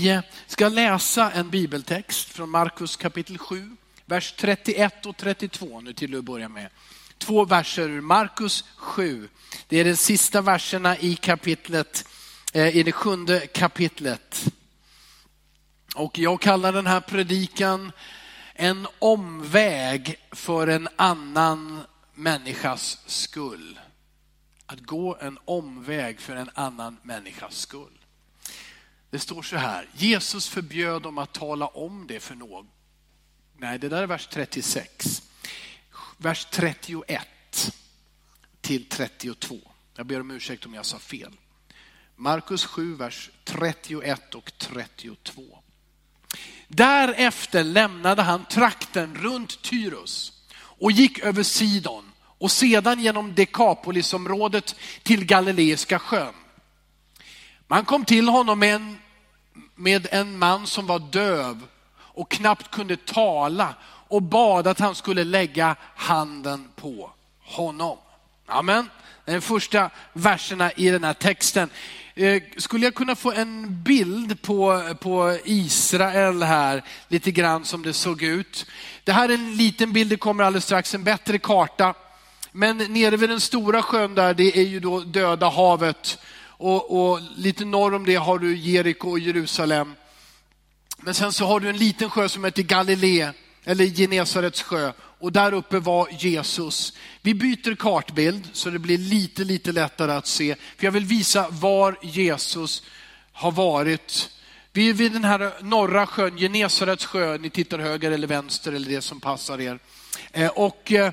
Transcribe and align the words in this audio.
Vi 0.00 0.22
ska 0.46 0.68
läsa 0.68 1.32
en 1.32 1.50
bibeltext 1.50 2.28
från 2.28 2.50
Markus 2.50 2.96
kapitel 2.96 3.38
7, 3.38 3.76
vers 4.06 4.34
31 4.36 5.06
och 5.06 5.16
32 5.16 5.80
nu 5.80 5.92
till 5.92 6.18
att 6.18 6.24
börja 6.24 6.48
med. 6.48 6.68
Två 7.18 7.44
verser 7.44 7.88
ur 7.88 8.00
Markus 8.00 8.64
7. 8.76 9.28
Det 9.68 9.76
är 9.76 9.84
de 9.84 9.96
sista 9.96 10.40
verserna 10.40 10.98
i 10.98 11.16
kapitlet, 11.16 12.08
eh, 12.52 12.76
i 12.76 12.82
det 12.82 12.92
sjunde 12.92 13.46
kapitlet. 13.46 14.44
Och 15.94 16.18
jag 16.18 16.40
kallar 16.40 16.72
den 16.72 16.86
här 16.86 17.00
predikan 17.00 17.92
en 18.54 18.86
omväg 18.98 20.16
för 20.32 20.66
en 20.66 20.88
annan 20.96 21.80
människas 22.14 22.98
skull. 23.06 23.80
Att 24.66 24.80
gå 24.80 25.16
en 25.20 25.38
omväg 25.44 26.20
för 26.20 26.36
en 26.36 26.50
annan 26.54 26.96
människas 27.02 27.56
skull. 27.56 27.99
Det 29.10 29.18
står 29.18 29.42
så 29.42 29.56
här, 29.56 29.88
Jesus 29.94 30.48
förbjöd 30.48 31.02
dem 31.02 31.18
att 31.18 31.32
tala 31.32 31.66
om 31.66 32.06
det 32.06 32.20
för 32.20 32.34
någon. 32.34 32.66
Nej, 33.56 33.78
det 33.78 33.88
där 33.88 34.02
är 34.02 34.06
vers 34.06 34.28
36. 34.32 35.22
Vers 36.16 36.46
31 36.50 37.72
till 38.60 38.88
32. 38.88 39.56
Jag 39.96 40.06
ber 40.06 40.20
om 40.20 40.30
ursäkt 40.30 40.66
om 40.66 40.74
jag 40.74 40.86
sa 40.86 40.98
fel. 40.98 41.32
Markus 42.16 42.64
7, 42.64 42.94
vers 42.94 43.30
31 43.44 44.34
och 44.34 44.52
32. 44.58 45.42
Därefter 46.68 47.64
lämnade 47.64 48.22
han 48.22 48.44
trakten 48.44 49.14
runt 49.14 49.62
Tyrus 49.62 50.32
och 50.56 50.92
gick 50.92 51.18
över 51.18 51.42
Sidon 51.42 52.12
och 52.20 52.50
sedan 52.50 53.00
genom 53.00 53.34
Dekapolisområdet 53.34 54.74
till 55.02 55.24
Galileiska 55.24 55.98
sjön. 55.98 56.34
Man 57.70 57.84
kom 57.84 58.04
till 58.04 58.28
honom 58.28 58.58
med 58.58 58.74
en, 58.74 58.98
med 59.74 60.06
en 60.10 60.38
man 60.38 60.66
som 60.66 60.86
var 60.86 60.98
döv 60.98 61.62
och 61.98 62.30
knappt 62.30 62.70
kunde 62.70 62.96
tala 62.96 63.74
och 64.08 64.22
bad 64.22 64.66
att 64.66 64.78
han 64.78 64.94
skulle 64.94 65.24
lägga 65.24 65.76
handen 65.96 66.68
på 66.76 67.10
honom. 67.44 67.98
Amen. 68.46 68.90
Den 69.24 69.42
första 69.42 69.90
verserna 70.12 70.72
i 70.72 70.90
den 70.90 71.04
här 71.04 71.12
texten. 71.12 71.70
Eh, 72.14 72.42
skulle 72.56 72.86
jag 72.86 72.94
kunna 72.94 73.16
få 73.16 73.32
en 73.32 73.82
bild 73.82 74.42
på, 74.42 74.94
på 75.00 75.38
Israel 75.44 76.42
här, 76.42 76.82
lite 77.08 77.30
grann 77.30 77.64
som 77.64 77.82
det 77.82 77.92
såg 77.92 78.22
ut. 78.22 78.66
Det 79.04 79.12
här 79.12 79.28
är 79.28 79.34
en 79.34 79.56
liten 79.56 79.92
bild, 79.92 80.10
det 80.10 80.16
kommer 80.16 80.44
alldeles 80.44 80.64
strax 80.64 80.94
en 80.94 81.04
bättre 81.04 81.38
karta. 81.38 81.94
Men 82.52 82.78
nere 82.78 83.16
vid 83.16 83.28
den 83.28 83.40
stora 83.40 83.82
sjön 83.82 84.14
där, 84.14 84.34
det 84.34 84.58
är 84.58 84.66
ju 84.66 84.80
då 84.80 85.00
döda 85.00 85.48
havet. 85.48 86.18
Och, 86.62 87.10
och 87.10 87.20
lite 87.36 87.64
norr 87.64 87.94
om 87.94 88.06
det 88.06 88.14
har 88.14 88.38
du 88.38 88.56
Jeriko 88.56 89.10
och 89.10 89.18
Jerusalem. 89.18 89.94
Men 90.98 91.14
sen 91.14 91.32
så 91.32 91.46
har 91.46 91.60
du 91.60 91.68
en 91.68 91.76
liten 91.76 92.10
sjö 92.10 92.28
som 92.28 92.44
heter 92.44 92.62
Galilee, 92.62 93.32
eller 93.64 93.86
Genesarets 93.86 94.62
sjö. 94.62 94.92
Och 94.98 95.32
där 95.32 95.54
uppe 95.54 95.78
var 95.78 96.08
Jesus. 96.10 96.92
Vi 97.22 97.34
byter 97.34 97.74
kartbild 97.74 98.48
så 98.52 98.70
det 98.70 98.78
blir 98.78 98.98
lite, 98.98 99.44
lite 99.44 99.72
lättare 99.72 100.12
att 100.12 100.26
se. 100.26 100.56
För 100.76 100.84
jag 100.84 100.92
vill 100.92 101.04
visa 101.04 101.46
var 101.50 101.98
Jesus 102.02 102.82
har 103.32 103.52
varit. 103.52 104.30
Vi 104.72 104.88
är 104.88 104.92
vid 104.92 105.12
den 105.12 105.24
här 105.24 105.52
norra 105.60 106.06
sjön, 106.06 106.36
Genesarets 106.36 107.04
sjö. 107.04 107.38
Ni 107.38 107.50
tittar 107.50 107.78
höger 107.78 108.10
eller 108.10 108.26
vänster 108.26 108.72
eller 108.72 108.88
det 108.88 109.02
som 109.02 109.20
passar 109.20 109.60
er. 109.60 109.78
Eh, 110.32 110.50
och 110.50 110.92
eh, 110.92 111.12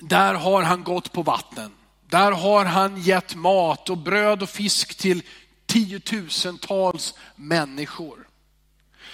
där 0.00 0.34
har 0.34 0.62
han 0.62 0.84
gått 0.84 1.12
på 1.12 1.22
vatten. 1.22 1.72
Där 2.12 2.32
har 2.32 2.64
han 2.64 3.02
gett 3.02 3.34
mat 3.34 3.90
och 3.90 3.98
bröd 3.98 4.42
och 4.42 4.50
fisk 4.50 4.94
till 4.94 5.22
tiotusentals 5.66 7.14
människor. 7.36 8.28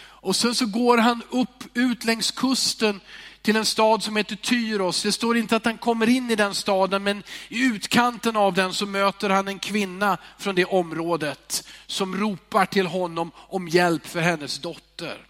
Och 0.00 0.36
sen 0.36 0.54
så 0.54 0.66
går 0.66 0.98
han 0.98 1.22
upp 1.30 1.64
ut 1.74 2.04
längs 2.04 2.30
kusten 2.30 3.00
till 3.42 3.56
en 3.56 3.64
stad 3.64 4.02
som 4.02 4.16
heter 4.16 4.36
Tyros. 4.36 5.02
Det 5.02 5.12
står 5.12 5.36
inte 5.36 5.56
att 5.56 5.64
han 5.64 5.78
kommer 5.78 6.08
in 6.08 6.30
i 6.30 6.36
den 6.36 6.54
staden, 6.54 7.02
men 7.02 7.22
i 7.48 7.64
utkanten 7.64 8.36
av 8.36 8.54
den 8.54 8.74
så 8.74 8.86
möter 8.86 9.30
han 9.30 9.48
en 9.48 9.58
kvinna 9.58 10.18
från 10.38 10.54
det 10.54 10.64
området 10.64 11.68
som 11.86 12.16
ropar 12.16 12.66
till 12.66 12.86
honom 12.86 13.30
om 13.36 13.68
hjälp 13.68 14.06
för 14.06 14.20
hennes 14.20 14.58
dotter. 14.58 15.26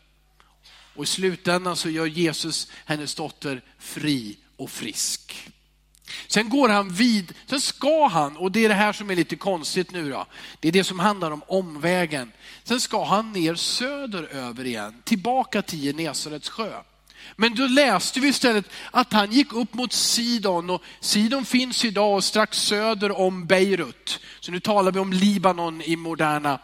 Och 0.97 1.05
i 1.05 1.07
slutändan 1.07 1.77
så 1.77 1.91
gör 1.91 2.07
Jesus 2.07 2.71
hennes 2.85 3.15
dotter 3.15 3.63
fri 3.79 4.39
och 4.57 4.71
frisk. 4.71 5.51
Sen 6.27 6.49
går 6.49 6.69
han 6.69 6.89
vid, 6.89 7.35
sen 7.47 7.61
ska 7.61 8.07
han, 8.07 8.37
och 8.37 8.53
det 8.53 8.65
är 8.65 8.69
det 8.69 8.75
här 8.75 8.93
som 8.93 9.11
är 9.11 9.17
lite 9.17 9.37
konstigt 9.37 9.91
nu 9.91 10.11
då, 10.11 10.27
det 10.61 10.69
är 10.69 10.73
det 10.73 10.85
som 10.85 10.99
handlar 10.99 11.31
om 11.31 11.43
omvägen. 11.47 12.33
Sen 12.65 12.81
ska 12.81 13.05
han 13.05 13.33
ner 13.33 13.55
söderöver 13.55 14.67
igen, 14.67 15.03
tillbaka 15.05 15.63
till 15.63 15.81
Genesarets 15.81 16.49
sjö. 16.49 16.73
Men 17.37 17.55
då 17.55 17.67
läste 17.67 18.21
vi 18.21 18.29
istället 18.29 18.65
att 18.91 19.13
han 19.13 19.33
gick 19.33 19.53
upp 19.53 19.75
mot 19.75 19.93
Sidon 19.93 20.71
och 20.71 20.83
Sidon 21.01 21.45
finns 21.45 21.85
idag 21.85 22.25
strax 22.25 22.59
söder 22.59 23.19
om 23.19 23.47
Beirut. 23.47 24.21
Så 24.41 24.53
nu 24.53 24.61
talar 24.61 24.93
vi 24.93 24.99
om 24.99 25.13
Libanon 25.13 25.83
i 25.83 25.97
moderna, 25.97 26.59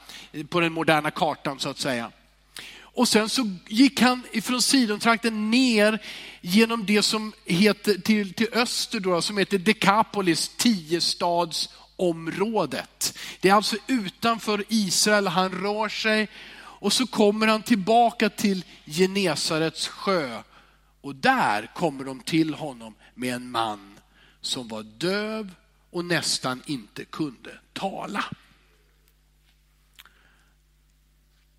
på 0.48 0.60
den 0.60 0.72
moderna 0.72 1.10
kartan 1.10 1.58
så 1.58 1.68
att 1.68 1.78
säga. 1.78 2.10
Och 2.94 3.08
sen 3.08 3.28
så 3.28 3.50
gick 3.68 4.00
han 4.00 4.22
ifrån 4.32 4.62
Sidontrakten 4.62 5.50
ner 5.50 6.02
genom 6.40 6.86
det 6.86 7.02
som 7.02 7.32
heter 7.44 7.94
till, 7.94 8.34
till 8.34 8.48
öster 8.52 9.00
då, 9.00 9.22
som 9.22 9.38
heter 9.38 9.58
Dekapolis, 9.58 10.50
tiostadsområdet. 10.56 13.18
Det 13.40 13.48
är 13.48 13.54
alltså 13.54 13.76
utanför 13.86 14.64
Israel 14.68 15.26
han 15.26 15.50
rör 15.50 15.88
sig 15.88 16.28
och 16.56 16.92
så 16.92 17.06
kommer 17.06 17.46
han 17.46 17.62
tillbaka 17.62 18.30
till 18.30 18.64
Genesarets 18.86 19.88
sjö 19.88 20.42
och 21.00 21.14
där 21.14 21.70
kommer 21.74 22.04
de 22.04 22.20
till 22.20 22.54
honom 22.54 22.94
med 23.14 23.34
en 23.34 23.50
man 23.50 23.98
som 24.40 24.68
var 24.68 24.82
döv 24.82 25.54
och 25.90 26.04
nästan 26.04 26.62
inte 26.66 27.04
kunde 27.04 27.58
tala. 27.72 28.24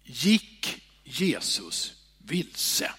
Gick 0.03 0.84
Jesus 1.05 1.93
vilse? 2.17 2.91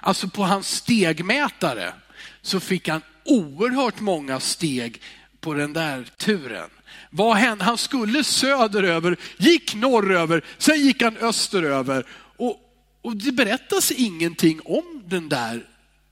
Alltså 0.00 0.28
på 0.28 0.42
hans 0.42 0.68
stegmätare 0.68 1.94
så 2.42 2.60
fick 2.60 2.88
han 2.88 3.02
oerhört 3.24 4.00
många 4.00 4.40
steg 4.40 5.02
på 5.40 5.54
den 5.54 5.72
där 5.72 6.04
turen. 6.16 6.70
Vad 7.10 7.36
hände? 7.36 7.64
Han 7.64 7.78
skulle 7.78 8.24
söderöver, 8.24 9.16
gick 9.36 9.74
norröver, 9.74 10.44
sen 10.58 10.80
gick 10.80 11.02
han 11.02 11.16
österöver. 11.16 12.06
Och, 12.36 12.60
och 13.02 13.16
det 13.16 13.32
berättas 13.32 13.90
ingenting 13.90 14.60
om 14.64 15.02
den 15.06 15.28
där 15.28 15.66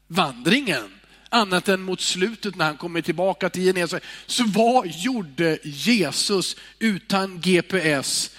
vandringen. 0.09 0.91
Annat 1.29 1.69
än 1.69 1.83
mot 1.83 2.01
slutet 2.01 2.57
när 2.57 2.65
han 2.65 2.77
kommer 2.77 3.01
tillbaka 3.01 3.51
till 3.51 3.63
Genesaret. 3.63 4.05
Så 4.27 4.45
vad 4.47 4.87
gjorde 4.87 5.59
Jesus 5.63 6.57
utan 6.79 7.41
GPS 7.41 8.31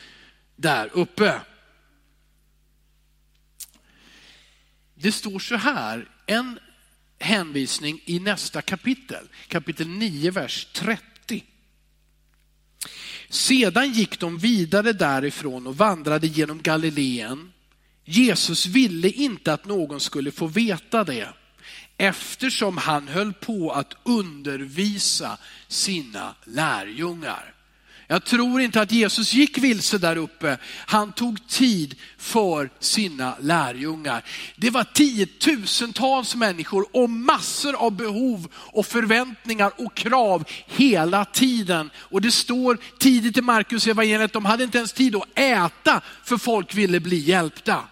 där 0.56 0.90
uppe? 0.94 1.42
Det 4.96 5.12
står 5.12 5.40
så 5.40 5.56
här, 5.56 6.10
en 6.26 6.60
hänvisning 7.20 8.02
i 8.06 8.20
nästa 8.20 8.62
kapitel, 8.62 9.28
kapitel 9.48 9.88
9, 9.88 10.32
vers 10.32 10.68
30. 10.74 11.44
Sedan 13.30 13.92
gick 13.92 14.20
de 14.20 14.38
vidare 14.38 14.94
därifrån 14.94 15.68
och 15.68 15.78
vandrade 15.78 16.28
genom 16.28 16.62
Galileen. 16.62 17.54
Jesus 18.06 18.66
ville 18.66 19.10
inte 19.10 19.54
att 19.54 19.66
någon 19.66 20.00
skulle 20.00 20.32
få 20.32 20.48
veta 20.48 21.04
det 21.04 21.30
eftersom 21.98 22.78
han 22.78 23.08
höll 23.08 23.34
på 23.34 23.72
att 23.72 23.94
undervisa 24.04 25.38
sina 25.68 26.36
lärjungar. 26.46 27.53
Jag 28.14 28.24
tror 28.24 28.62
inte 28.62 28.82
att 28.82 28.92
Jesus 28.92 29.34
gick 29.34 29.58
vilse 29.58 29.98
där 29.98 30.16
uppe. 30.16 30.58
Han 30.86 31.12
tog 31.12 31.48
tid 31.48 31.96
för 32.18 32.70
sina 32.80 33.36
lärjungar. 33.40 34.24
Det 34.56 34.70
var 34.70 34.84
tiotusentals 34.84 36.36
människor 36.36 36.86
och 36.92 37.10
massor 37.10 37.76
av 37.76 37.92
behov 37.92 38.48
och 38.54 38.86
förväntningar 38.86 39.72
och 39.78 39.96
krav 39.96 40.44
hela 40.68 41.26
tiden. 41.26 41.90
Och 41.96 42.22
det 42.22 42.32
står 42.32 42.78
tidigt 43.00 43.38
i 43.38 43.42
Markus 43.42 43.88
evangeliet 43.88 44.26
att 44.26 44.34
de 44.34 44.46
hade 44.46 44.64
inte 44.64 44.78
ens 44.78 44.94
tid 44.94 45.16
att 45.16 45.40
äta 45.40 46.02
för 46.24 46.38
folk 46.38 46.76
ville 46.76 47.00
bli 47.00 47.18
hjälpta. 47.18 47.84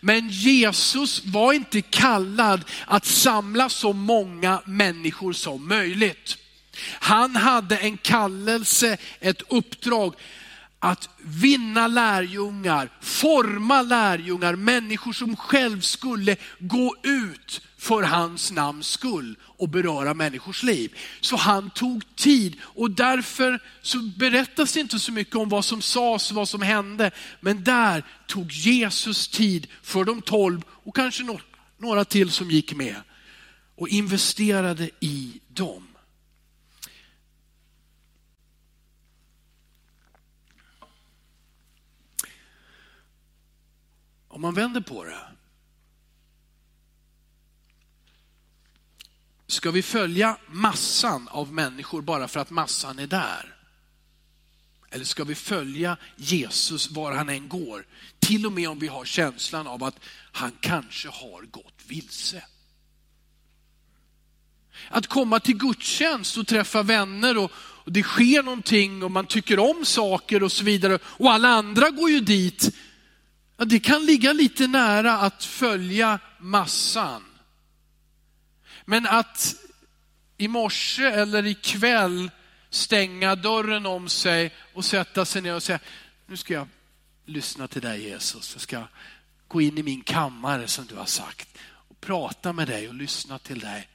Men 0.00 0.28
Jesus 0.28 1.24
var 1.24 1.52
inte 1.52 1.80
kallad 1.80 2.64
att 2.86 3.06
samla 3.06 3.68
så 3.68 3.92
många 3.92 4.62
människor 4.64 5.32
som 5.32 5.68
möjligt. 5.68 6.41
Han 6.80 7.36
hade 7.36 7.76
en 7.76 7.96
kallelse, 7.96 8.96
ett 9.20 9.42
uppdrag 9.48 10.14
att 10.78 11.08
vinna 11.18 11.86
lärjungar, 11.86 12.90
forma 13.00 13.82
lärjungar, 13.82 14.56
människor 14.56 15.12
som 15.12 15.36
själv 15.36 15.80
skulle 15.80 16.36
gå 16.58 16.96
ut 17.02 17.60
för 17.78 18.02
hans 18.02 18.52
namns 18.52 18.88
skull 18.88 19.36
och 19.42 19.68
beröra 19.68 20.14
människors 20.14 20.62
liv. 20.62 20.96
Så 21.20 21.36
han 21.36 21.70
tog 21.70 22.16
tid 22.16 22.56
och 22.62 22.90
därför 22.90 23.62
så 23.82 23.98
berättas 23.98 24.72
det 24.72 24.80
inte 24.80 24.98
så 24.98 25.12
mycket 25.12 25.36
om 25.36 25.48
vad 25.48 25.64
som 25.64 25.82
sades 25.82 26.30
och 26.30 26.36
vad 26.36 26.48
som 26.48 26.62
hände. 26.62 27.10
Men 27.40 27.64
där 27.64 28.04
tog 28.26 28.52
Jesus 28.52 29.28
tid 29.28 29.66
för 29.82 30.04
de 30.04 30.22
tolv 30.22 30.62
och 30.68 30.96
kanske 30.96 31.38
några 31.78 32.04
till 32.04 32.30
som 32.30 32.50
gick 32.50 32.74
med 32.74 32.96
och 33.76 33.88
investerade 33.88 34.90
i 35.00 35.40
dem. 35.48 35.91
Om 44.32 44.40
man 44.40 44.54
vänder 44.54 44.80
på 44.80 45.04
det. 45.04 45.18
Ska 49.46 49.70
vi 49.70 49.82
följa 49.82 50.36
massan 50.46 51.28
av 51.28 51.52
människor 51.52 52.02
bara 52.02 52.28
för 52.28 52.40
att 52.40 52.50
massan 52.50 52.98
är 52.98 53.06
där? 53.06 53.56
Eller 54.90 55.04
ska 55.04 55.24
vi 55.24 55.34
följa 55.34 55.96
Jesus 56.16 56.90
var 56.90 57.12
han 57.12 57.28
än 57.28 57.48
går? 57.48 57.86
Till 58.18 58.46
och 58.46 58.52
med 58.52 58.68
om 58.68 58.78
vi 58.78 58.86
har 58.86 59.04
känslan 59.04 59.66
av 59.66 59.84
att 59.84 60.00
han 60.32 60.52
kanske 60.60 61.08
har 61.08 61.42
gått 61.42 61.82
vilse. 61.86 62.44
Att 64.88 65.06
komma 65.06 65.40
till 65.40 65.56
gudstjänst 65.56 66.36
och 66.36 66.46
träffa 66.46 66.82
vänner 66.82 67.38
och, 67.38 67.52
och 67.56 67.92
det 67.92 68.02
sker 68.02 68.42
någonting 68.42 69.02
och 69.02 69.10
man 69.10 69.26
tycker 69.26 69.58
om 69.58 69.84
saker 69.84 70.42
och 70.42 70.52
så 70.52 70.64
vidare 70.64 70.98
och 71.04 71.32
alla 71.32 71.48
andra 71.48 71.90
går 71.90 72.10
ju 72.10 72.20
dit 72.20 72.74
Ja, 73.62 73.66
det 73.66 73.80
kan 73.80 74.06
ligga 74.06 74.32
lite 74.32 74.66
nära 74.66 75.18
att 75.18 75.44
följa 75.44 76.18
massan. 76.38 77.24
Men 78.84 79.06
att 79.06 79.54
i 80.36 80.48
morse 80.48 81.04
eller 81.04 81.46
ikväll 81.46 82.30
stänga 82.70 83.34
dörren 83.34 83.86
om 83.86 84.08
sig 84.08 84.54
och 84.74 84.84
sätta 84.84 85.24
sig 85.24 85.42
ner 85.42 85.54
och 85.54 85.62
säga, 85.62 85.78
nu 86.26 86.36
ska 86.36 86.54
jag 86.54 86.68
lyssna 87.26 87.68
till 87.68 87.82
dig 87.82 88.02
Jesus. 88.02 88.54
Jag 88.54 88.62
ska 88.62 88.84
gå 89.48 89.60
in 89.60 89.78
i 89.78 89.82
min 89.82 90.02
kammare 90.02 90.68
som 90.68 90.86
du 90.86 90.94
har 90.94 91.06
sagt 91.06 91.48
och 91.64 92.00
prata 92.00 92.52
med 92.52 92.68
dig 92.68 92.88
och 92.88 92.94
lyssna 92.94 93.38
till 93.38 93.58
dig. 93.58 93.88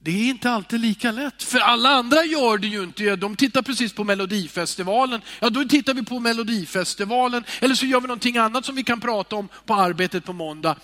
Det 0.00 0.10
är 0.10 0.28
inte 0.28 0.50
alltid 0.50 0.80
lika 0.80 1.12
lätt, 1.12 1.42
för 1.42 1.58
alla 1.58 1.88
andra 1.88 2.24
gör 2.24 2.58
det 2.58 2.66
ju 2.66 2.82
inte. 2.82 3.16
De 3.16 3.36
tittar 3.36 3.62
precis 3.62 3.92
på 3.92 4.04
Melodifestivalen. 4.04 5.20
Ja, 5.40 5.50
då 5.50 5.64
tittar 5.64 5.94
vi 5.94 6.02
på 6.02 6.20
Melodifestivalen. 6.20 7.44
Eller 7.60 7.74
så 7.74 7.86
gör 7.86 8.00
vi 8.00 8.06
någonting 8.06 8.36
annat 8.36 8.64
som 8.64 8.74
vi 8.74 8.84
kan 8.84 9.00
prata 9.00 9.36
om 9.36 9.48
på 9.66 9.74
arbetet 9.74 10.24
på 10.24 10.32
måndag. 10.32 10.76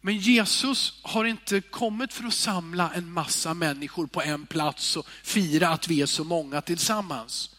Men 0.00 0.18
Jesus 0.18 1.00
har 1.02 1.24
inte 1.24 1.60
kommit 1.60 2.12
för 2.12 2.24
att 2.24 2.34
samla 2.34 2.90
en 2.94 3.12
massa 3.12 3.54
människor 3.54 4.06
på 4.06 4.22
en 4.22 4.46
plats 4.46 4.96
och 4.96 5.06
fira 5.22 5.68
att 5.68 5.88
vi 5.88 6.02
är 6.02 6.06
så 6.06 6.24
många 6.24 6.60
tillsammans. 6.60 7.50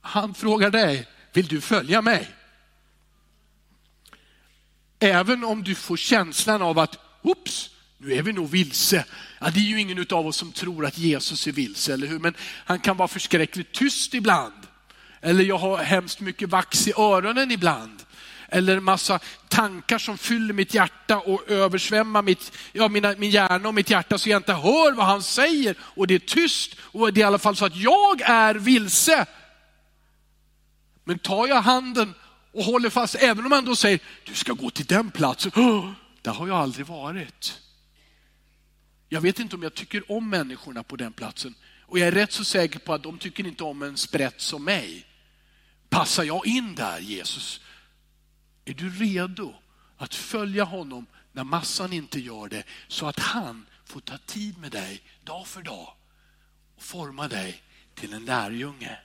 Han 0.00 0.34
frågar 0.34 0.70
dig, 0.70 1.08
vill 1.32 1.46
du 1.46 1.60
följa 1.60 2.02
mig? 2.02 2.28
Även 4.98 5.44
om 5.44 5.62
du 5.62 5.74
får 5.74 5.96
känslan 5.96 6.62
av 6.62 6.78
att, 6.78 6.98
oops, 7.22 7.70
nu 7.98 8.14
är 8.14 8.22
vi 8.22 8.32
nog 8.32 8.50
vilse. 8.50 9.04
Ja, 9.38 9.50
det 9.50 9.60
är 9.60 9.64
ju 9.64 9.80
ingen 9.80 10.06
av 10.10 10.26
oss 10.26 10.36
som 10.36 10.52
tror 10.52 10.86
att 10.86 10.98
Jesus 10.98 11.46
är 11.46 11.52
vilse, 11.52 11.92
eller 11.92 12.06
hur? 12.06 12.18
Men 12.18 12.34
han 12.64 12.80
kan 12.80 12.96
vara 12.96 13.08
förskräckligt 13.08 13.72
tyst 13.72 14.14
ibland. 14.14 14.66
Eller 15.20 15.44
jag 15.44 15.58
har 15.58 15.78
hemskt 15.78 16.20
mycket 16.20 16.48
vax 16.48 16.88
i 16.88 16.92
öronen 16.96 17.50
ibland. 17.50 18.02
Eller 18.48 18.80
massa 18.80 19.18
tankar 19.48 19.98
som 19.98 20.18
fyller 20.18 20.54
mitt 20.54 20.74
hjärta 20.74 21.18
och 21.18 21.50
översvämmar 21.50 22.22
mitt, 22.22 22.52
ja, 22.72 22.88
mina, 22.88 23.14
min 23.18 23.30
hjärna 23.30 23.68
och 23.68 23.74
mitt 23.74 23.90
hjärta 23.90 24.18
så 24.18 24.28
jag 24.28 24.38
inte 24.38 24.52
hör 24.52 24.92
vad 24.92 25.06
han 25.06 25.22
säger. 25.22 25.76
Och 25.80 26.06
det 26.06 26.14
är 26.14 26.18
tyst 26.18 26.76
och 26.80 27.12
det 27.12 27.20
är 27.20 27.22
i 27.22 27.26
alla 27.26 27.38
fall 27.38 27.56
så 27.56 27.64
att 27.64 27.76
jag 27.76 28.20
är 28.20 28.54
vilse. 28.54 29.26
Men 31.04 31.18
tar 31.18 31.46
jag 31.46 31.62
handen 31.62 32.14
och 32.52 32.64
håller 32.64 32.90
fast, 32.90 33.14
även 33.14 33.46
om 33.46 33.52
han 33.52 33.64
då 33.64 33.76
säger, 33.76 34.00
du 34.24 34.34
ska 34.34 34.52
gå 34.52 34.70
till 34.70 34.86
den 34.86 35.10
platsen. 35.10 35.52
Oh, 35.54 35.90
där 36.22 36.32
har 36.32 36.48
jag 36.48 36.56
aldrig 36.56 36.86
varit. 36.86 37.60
Jag 39.08 39.20
vet 39.20 39.38
inte 39.38 39.56
om 39.56 39.62
jag 39.62 39.74
tycker 39.74 40.12
om 40.12 40.30
människorna 40.30 40.82
på 40.82 40.96
den 40.96 41.12
platsen. 41.12 41.54
Och 41.82 41.98
jag 41.98 42.08
är 42.08 42.12
rätt 42.12 42.32
så 42.32 42.44
säker 42.44 42.78
på 42.78 42.94
att 42.94 43.02
de 43.02 43.18
tycker 43.18 43.46
inte 43.46 43.64
om 43.64 43.82
en 43.82 43.96
sprätt 43.96 44.40
som 44.40 44.64
mig. 44.64 45.06
Passar 45.88 46.24
jag 46.24 46.46
in 46.46 46.74
där 46.74 46.98
Jesus? 46.98 47.60
Är 48.64 48.74
du 48.74 48.90
redo 48.90 49.54
att 49.96 50.14
följa 50.14 50.64
honom 50.64 51.06
när 51.32 51.44
massan 51.44 51.92
inte 51.92 52.20
gör 52.20 52.48
det 52.48 52.64
så 52.88 53.06
att 53.06 53.18
han 53.18 53.66
får 53.84 54.00
ta 54.00 54.18
tid 54.18 54.58
med 54.58 54.72
dig 54.72 55.02
dag 55.24 55.46
för 55.46 55.62
dag 55.62 55.94
och 56.76 56.82
forma 56.82 57.28
dig 57.28 57.62
till 57.94 58.12
en 58.12 58.24
lärjunge? 58.24 58.98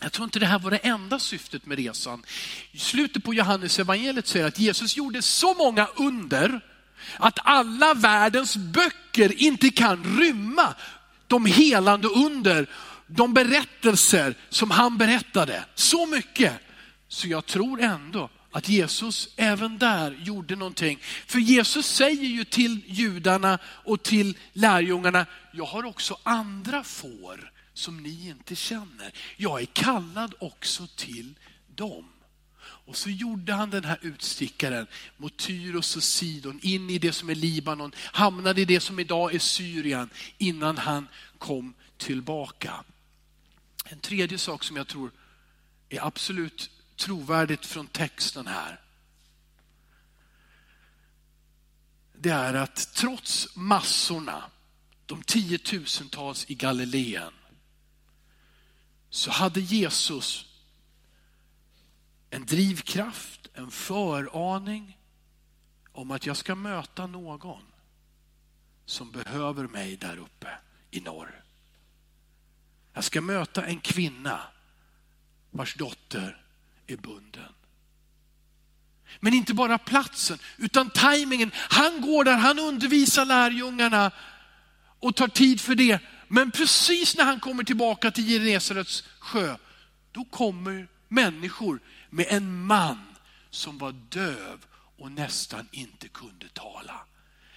Jag 0.00 0.12
tror 0.12 0.24
inte 0.24 0.38
det 0.38 0.46
här 0.46 0.58
var 0.58 0.70
det 0.70 0.76
enda 0.76 1.18
syftet 1.18 1.66
med 1.66 1.78
resan. 1.78 2.24
I 2.70 2.78
slutet 2.78 3.24
på 3.24 3.34
Johannes 3.34 3.78
evangeliet 3.78 4.26
säger 4.26 4.46
att 4.46 4.58
Jesus 4.58 4.96
gjorde 4.96 5.22
så 5.22 5.54
många 5.54 5.86
under 5.86 6.60
att 7.18 7.38
alla 7.42 7.94
världens 7.94 8.56
böcker 8.56 9.42
inte 9.42 9.70
kan 9.70 10.20
rymma 10.20 10.74
de 11.26 11.46
helande 11.46 12.08
under, 12.08 12.66
de 13.06 13.34
berättelser 13.34 14.34
som 14.48 14.70
han 14.70 14.98
berättade. 14.98 15.64
Så 15.74 16.06
mycket. 16.06 16.52
Så 17.08 17.28
jag 17.28 17.46
tror 17.46 17.80
ändå 17.80 18.30
att 18.52 18.68
Jesus 18.68 19.28
även 19.36 19.78
där 19.78 20.10
gjorde 20.10 20.56
någonting. 20.56 20.98
För 21.26 21.38
Jesus 21.38 21.86
säger 21.86 22.24
ju 22.24 22.44
till 22.44 22.80
judarna 22.86 23.58
och 23.64 24.02
till 24.02 24.36
lärjungarna, 24.52 25.26
jag 25.52 25.64
har 25.64 25.84
också 25.84 26.18
andra 26.22 26.84
får 26.84 27.52
som 27.74 28.02
ni 28.02 28.28
inte 28.28 28.56
känner. 28.56 29.12
Jag 29.36 29.60
är 29.60 29.66
kallad 29.66 30.34
också 30.38 30.86
till 30.96 31.34
dem. 31.76 32.04
Och 32.88 32.96
så 32.96 33.10
gjorde 33.10 33.52
han 33.52 33.70
den 33.70 33.84
här 33.84 33.98
utstickaren 34.02 34.86
mot 35.16 35.36
Tyros 35.36 35.96
och 35.96 36.02
Sidon, 36.02 36.60
in 36.62 36.90
i 36.90 36.98
det 36.98 37.12
som 37.12 37.30
är 37.30 37.34
Libanon, 37.34 37.92
hamnade 37.96 38.60
i 38.60 38.64
det 38.64 38.80
som 38.80 38.98
idag 38.98 39.34
är 39.34 39.38
Syrien 39.38 40.10
innan 40.38 40.78
han 40.78 41.08
kom 41.38 41.74
tillbaka. 41.96 42.84
En 43.84 44.00
tredje 44.00 44.38
sak 44.38 44.64
som 44.64 44.76
jag 44.76 44.88
tror 44.88 45.10
är 45.88 46.06
absolut 46.06 46.70
trovärdigt 46.96 47.66
från 47.66 47.86
texten 47.86 48.46
här. 48.46 48.80
Det 52.18 52.30
är 52.30 52.54
att 52.54 52.94
trots 52.94 53.56
massorna, 53.56 54.50
de 55.06 55.22
tiotusentals 55.22 56.44
i 56.48 56.54
Galileen, 56.54 57.32
så 59.10 59.30
hade 59.30 59.60
Jesus 59.60 60.47
en 62.30 62.46
drivkraft, 62.46 63.48
en 63.54 63.70
föraning 63.70 64.98
om 65.92 66.10
att 66.10 66.26
jag 66.26 66.36
ska 66.36 66.54
möta 66.54 67.06
någon 67.06 67.62
som 68.86 69.10
behöver 69.10 69.66
mig 69.66 69.96
där 69.96 70.16
uppe 70.16 70.48
i 70.90 71.00
norr. 71.00 71.44
Jag 72.94 73.04
ska 73.04 73.20
möta 73.20 73.66
en 73.66 73.80
kvinna 73.80 74.40
vars 75.50 75.74
dotter 75.74 76.44
är 76.86 76.96
bunden. 76.96 77.52
Men 79.20 79.34
inte 79.34 79.54
bara 79.54 79.78
platsen, 79.78 80.38
utan 80.56 80.90
tajmingen. 80.90 81.50
Han 81.54 82.00
går 82.00 82.24
där, 82.24 82.36
han 82.36 82.58
undervisar 82.58 83.24
lärjungarna 83.24 84.10
och 85.00 85.16
tar 85.16 85.28
tid 85.28 85.60
för 85.60 85.74
det. 85.74 86.00
Men 86.28 86.50
precis 86.50 87.16
när 87.16 87.24
han 87.24 87.40
kommer 87.40 87.64
tillbaka 87.64 88.10
till 88.10 88.28
Genesarets 88.28 89.04
sjö, 89.18 89.56
då 90.12 90.24
kommer 90.24 90.88
människor 91.08 91.80
med 92.10 92.26
en 92.28 92.66
man 92.66 92.98
som 93.50 93.78
var 93.78 93.92
döv 93.92 94.66
och 94.98 95.12
nästan 95.12 95.68
inte 95.72 96.08
kunde 96.08 96.48
tala. 96.48 97.00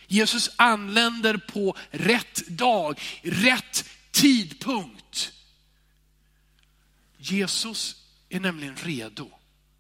Jesus 0.08 0.50
anländer 0.56 1.38
på 1.38 1.78
rätt 1.92 2.48
dag, 2.48 3.00
rätt 3.22 3.90
tidpunkt. 4.12 5.34
Jesus 7.18 8.06
är 8.30 8.40
nämligen 8.40 8.76
redo 8.76 9.32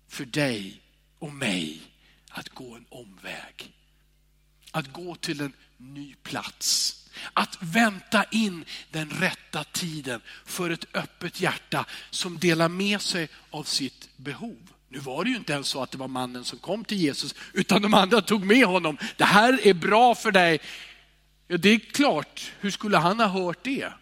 för 0.07 0.25
dig 0.25 0.81
och 1.19 1.33
mig 1.33 1.81
att 2.29 2.49
gå 2.49 2.75
en 2.75 2.85
omväg. 2.89 3.73
Att 4.71 4.93
gå 4.93 5.15
till 5.15 5.41
en 5.41 5.53
ny 5.77 6.15
plats. 6.15 7.00
Att 7.33 7.57
vänta 7.59 8.23
in 8.23 8.65
den 8.91 9.09
rätta 9.09 9.63
tiden 9.63 10.21
för 10.45 10.69
ett 10.69 10.85
öppet 10.93 11.41
hjärta 11.41 11.85
som 12.09 12.39
delar 12.39 12.69
med 12.69 13.01
sig 13.01 13.29
av 13.49 13.63
sitt 13.63 14.09
behov. 14.17 14.71
Nu 14.89 14.99
var 14.99 15.23
det 15.23 15.29
ju 15.29 15.35
inte 15.35 15.53
ens 15.53 15.67
så 15.67 15.83
att 15.83 15.91
det 15.91 15.97
var 15.97 16.07
mannen 16.07 16.43
som 16.43 16.59
kom 16.59 16.85
till 16.85 16.97
Jesus, 16.97 17.35
utan 17.53 17.81
de 17.81 17.93
andra 17.93 18.21
tog 18.21 18.45
med 18.45 18.65
honom. 18.65 18.97
Det 19.17 19.25
här 19.25 19.67
är 19.67 19.73
bra 19.73 20.15
för 20.15 20.31
dig. 20.31 20.59
Ja, 21.47 21.57
det 21.57 21.69
är 21.69 21.79
klart, 21.79 22.51
hur 22.59 22.71
skulle 22.71 22.97
han 22.97 23.19
ha 23.19 23.27
hört 23.27 23.63
det? 23.63 23.93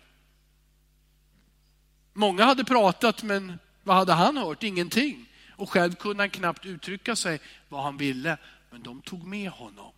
Många 2.13 2.45
hade 2.45 2.63
pratat 2.63 3.23
men 3.23 3.59
vad 3.83 3.95
hade 3.95 4.13
han 4.13 4.37
hört? 4.37 4.63
Ingenting. 4.63 5.25
Och 5.55 5.69
själv 5.69 5.95
kunde 5.95 6.23
han 6.23 6.29
knappt 6.29 6.65
uttrycka 6.65 7.15
sig 7.15 7.39
vad 7.69 7.83
han 7.83 7.97
ville. 7.97 8.37
Men 8.71 8.83
de 8.83 9.01
tog 9.01 9.27
med 9.27 9.49
honom. 9.49 9.91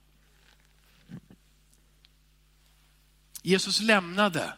Jesus 3.42 3.82
lämnade 3.82 4.54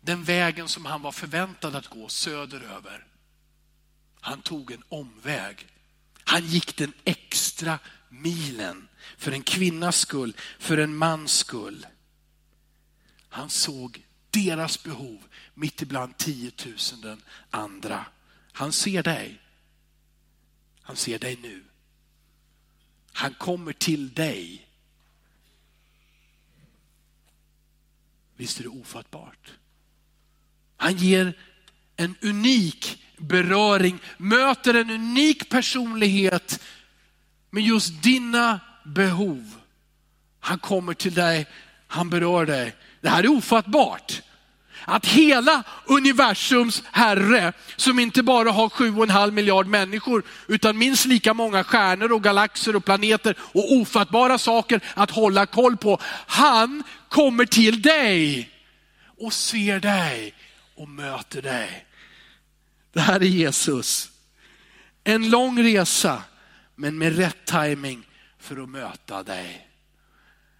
den 0.00 0.24
vägen 0.24 0.68
som 0.68 0.84
han 0.84 1.02
var 1.02 1.12
förväntad 1.12 1.76
att 1.76 1.88
gå 1.88 2.08
söderöver. 2.08 3.06
Han 4.20 4.42
tog 4.42 4.72
en 4.72 4.82
omväg. 4.88 5.66
Han 6.24 6.46
gick 6.46 6.76
den 6.76 6.92
extra 7.04 7.78
milen 8.08 8.88
för 9.16 9.32
en 9.32 9.42
kvinnas 9.42 9.98
skull, 9.98 10.36
för 10.58 10.78
en 10.78 10.96
mans 10.96 11.32
skull. 11.32 11.86
Han 13.28 13.50
såg 13.50 14.06
deras 14.30 14.82
behov 14.82 15.22
mitt 15.54 15.82
ibland 15.82 16.18
tiotusenden 16.18 17.22
andra. 17.50 18.06
Han 18.52 18.72
ser 18.72 19.02
dig. 19.02 19.40
Han 20.82 20.96
ser 20.96 21.18
dig 21.18 21.38
nu. 21.42 21.64
Han 23.12 23.34
kommer 23.34 23.72
till 23.72 24.14
dig. 24.14 24.68
Visst 28.42 28.60
är 28.60 28.62
det 28.62 28.68
ofattbart? 28.68 29.50
Han 30.76 30.96
ger 30.96 31.34
en 31.96 32.14
unik 32.22 33.02
beröring, 33.18 33.98
möter 34.16 34.74
en 34.74 34.90
unik 34.90 35.48
personlighet 35.48 36.62
med 37.50 37.62
just 37.62 38.02
dina 38.02 38.60
behov. 38.84 39.54
Han 40.40 40.58
kommer 40.58 40.94
till 40.94 41.14
dig, 41.14 41.46
han 41.86 42.10
berör 42.10 42.46
dig. 42.46 42.76
Det 43.00 43.08
här 43.08 43.24
är 43.24 43.28
ofattbart. 43.28 44.22
Att 44.84 45.06
hela 45.06 45.62
universums 45.84 46.82
herre, 46.92 47.52
som 47.76 47.98
inte 47.98 48.22
bara 48.22 48.50
har 48.50 48.68
sju 48.68 48.96
och 48.96 49.02
en 49.02 49.10
halv 49.10 49.34
miljard 49.34 49.66
människor, 49.66 50.22
utan 50.46 50.78
minst 50.78 51.04
lika 51.06 51.34
många 51.34 51.64
stjärnor 51.64 52.12
och 52.12 52.22
galaxer 52.22 52.76
och 52.76 52.84
planeter 52.84 53.36
och 53.40 53.72
ofattbara 53.72 54.38
saker 54.38 54.80
att 54.94 55.10
hålla 55.10 55.46
koll 55.46 55.76
på. 55.76 55.98
Han 56.26 56.82
kommer 57.12 57.46
till 57.46 57.82
dig 57.82 58.50
och 59.04 59.32
ser 59.32 59.80
dig 59.80 60.34
och 60.74 60.88
möter 60.88 61.42
dig. 61.42 61.86
Det 62.92 63.00
här 63.00 63.20
är 63.20 63.26
Jesus. 63.26 64.10
En 65.04 65.30
lång 65.30 65.62
resa, 65.62 66.24
men 66.74 66.98
med 66.98 67.16
rätt 67.16 67.44
timing 67.44 68.06
för 68.38 68.62
att 68.62 68.68
möta 68.68 69.22
dig. 69.22 69.68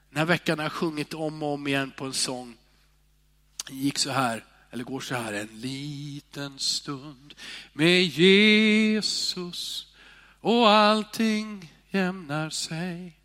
Den 0.09 0.19
här 0.19 0.25
veckan 0.25 0.59
har 0.59 0.65
jag 0.65 0.73
sjungit 0.73 1.15
om 1.15 1.43
och 1.43 1.55
om 1.55 1.67
igen 1.67 1.93
på 1.97 2.05
en 2.05 2.13
sång. 2.13 2.57
Den 3.67 3.79
gick 3.79 3.99
så 3.99 4.11
här, 4.11 4.45
eller 4.71 4.85
går 4.85 5.01
så 5.01 5.15
här. 5.15 5.33
En 5.33 5.61
liten 5.61 6.59
stund 6.59 7.35
med 7.73 8.03
Jesus 8.03 9.87
och 10.41 10.71
allting 10.71 11.73
jämnar 11.91 12.51
sig. 12.51 13.19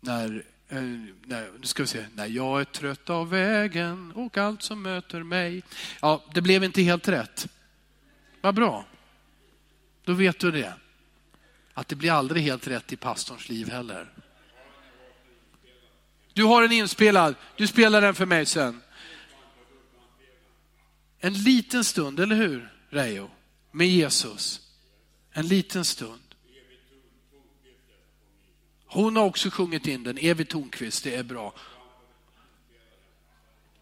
När 0.00 0.44
Eh, 0.68 0.82
nej, 1.24 1.50
nu 1.60 1.66
ska 1.66 1.82
vi 1.82 1.86
se, 1.86 2.06
när 2.14 2.26
jag 2.26 2.60
är 2.60 2.64
trött 2.64 3.10
av 3.10 3.30
vägen 3.30 4.12
och 4.12 4.36
allt 4.36 4.62
som 4.62 4.82
möter 4.82 5.22
mig. 5.22 5.62
Ja, 6.00 6.24
det 6.34 6.40
blev 6.40 6.64
inte 6.64 6.82
helt 6.82 7.08
rätt. 7.08 7.48
Vad 8.40 8.54
bra. 8.54 8.84
Då 10.04 10.12
vet 10.12 10.38
du 10.38 10.50
det. 10.50 10.72
Att 11.74 11.88
det 11.88 11.96
blir 11.96 12.12
aldrig 12.12 12.42
helt 12.42 12.68
rätt 12.68 12.92
i 12.92 12.96
pastorns 12.96 13.48
liv 13.48 13.70
heller. 13.70 14.12
Du 16.32 16.44
har 16.44 16.62
den 16.62 16.72
inspelad, 16.72 17.34
du 17.56 17.66
spelar 17.66 18.00
den 18.00 18.14
för 18.14 18.26
mig 18.26 18.46
sen. 18.46 18.80
En 21.20 21.32
liten 21.32 21.84
stund, 21.84 22.20
eller 22.20 22.36
hur 22.36 22.72
Reijo? 22.90 23.30
Med 23.72 23.88
Jesus. 23.88 24.60
En 25.32 25.46
liten 25.46 25.84
stund. 25.84 26.27
Hon 28.88 29.16
har 29.16 29.24
också 29.24 29.50
sjungit 29.50 29.86
in 29.86 30.04
den, 30.04 30.18
Evi 30.18 30.44
Tornqvist, 30.44 31.04
det 31.04 31.14
är 31.14 31.22
bra. 31.22 31.54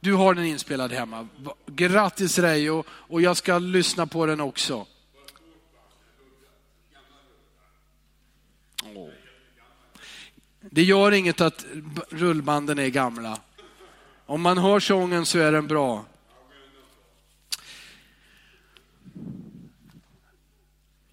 Du 0.01 0.15
har 0.15 0.35
den 0.35 0.45
inspelad 0.45 0.93
hemma. 0.93 1.29
Grattis 1.67 2.39
Reijo 2.39 2.85
och 2.89 3.23
jag 3.23 3.37
ska 3.37 3.59
lyssna 3.59 4.07
på 4.07 4.27
den 4.27 4.41
också. 4.41 4.87
Det 10.61 10.83
gör 10.83 11.13
inget 11.13 11.41
att 11.41 11.67
rullbanden 12.11 12.79
är 12.79 12.89
gamla. 12.89 13.41
Om 14.27 14.41
man 14.43 14.59
hör 14.59 14.81
sången 14.81 15.27
så 15.27 15.39
är 15.39 15.53
den 15.53 15.67
bra. 15.67 16.05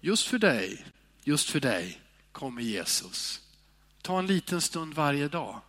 Just 0.00 0.26
för 0.26 0.38
dig, 0.38 0.84
just 1.22 1.50
för 1.50 1.60
dig 1.60 2.00
kommer 2.32 2.62
Jesus. 2.62 3.43
Ta 4.04 4.18
en 4.18 4.26
liten 4.26 4.60
stund 4.60 4.94
varje 4.94 5.28
dag. 5.28 5.60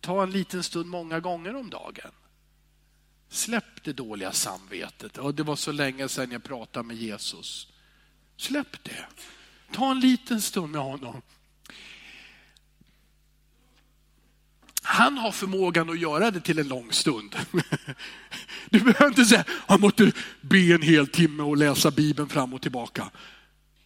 Ta 0.00 0.22
en 0.22 0.30
liten 0.30 0.62
stund 0.62 0.88
många 0.88 1.20
gånger 1.20 1.56
om 1.56 1.70
dagen. 1.70 2.10
Släpp 3.28 3.84
det 3.84 3.92
dåliga 3.92 4.32
samvetet. 4.32 5.18
Och 5.18 5.34
det 5.34 5.42
var 5.42 5.56
så 5.56 5.72
länge 5.72 6.08
sedan 6.08 6.30
jag 6.30 6.44
pratade 6.44 6.86
med 6.86 6.96
Jesus. 6.96 7.72
Släpp 8.36 8.84
det. 8.84 9.06
Ta 9.72 9.90
en 9.90 10.00
liten 10.00 10.40
stund 10.40 10.72
med 10.72 10.80
honom. 10.80 11.22
Han 14.82 15.18
har 15.18 15.32
förmågan 15.32 15.90
att 15.90 16.00
göra 16.00 16.30
det 16.30 16.40
till 16.40 16.58
en 16.58 16.68
lång 16.68 16.92
stund. 16.92 17.36
Du 18.70 18.80
behöver 18.80 19.08
inte 19.08 19.24
säga, 19.24 19.44
han 19.48 19.80
måste 19.80 20.12
be 20.40 20.58
en 20.58 20.82
hel 20.82 21.06
timme 21.06 21.42
och 21.42 21.56
läsa 21.56 21.90
Bibeln 21.90 22.28
fram 22.28 22.54
och 22.54 22.62
tillbaka. 22.62 23.10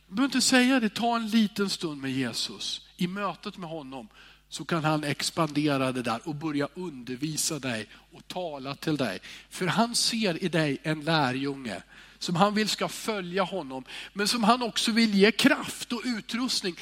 Du 0.09 0.15
behöver 0.15 0.35
inte 0.35 0.41
säga 0.41 0.81
det, 0.81 0.89
ta 0.89 1.17
en 1.17 1.29
liten 1.29 1.71
stund 1.71 2.01
med 2.01 2.13
Jesus 2.13 2.86
i 2.97 3.07
mötet 3.07 3.57
med 3.57 3.71
honom 3.71 4.09
så 4.49 4.65
kan 4.65 4.85
han 4.85 5.05
expandera 5.05 5.93
det 5.93 6.03
där 6.03 6.29
och 6.29 6.35
börja 6.35 6.69
undervisa 6.75 7.59
dig 7.59 7.89
och 8.13 8.29
tala 8.29 8.75
till 8.75 8.97
dig. 8.97 9.19
För 9.51 9.67
han 9.67 9.95
ser 9.95 10.45
i 10.45 10.49
dig 10.49 10.79
en 10.83 11.01
lärjunge 11.01 11.83
som 12.19 12.37
han 12.37 12.55
vill 12.55 12.69
ska 12.69 12.89
följa 12.89 13.43
honom, 13.43 13.85
men 14.13 14.29
som 14.29 14.45
han 14.45 14.63
också 14.63 14.93
vill 14.93 15.15
ge 15.15 15.33
kraft 15.33 15.93
och 15.93 16.03
utrustning 16.05 16.77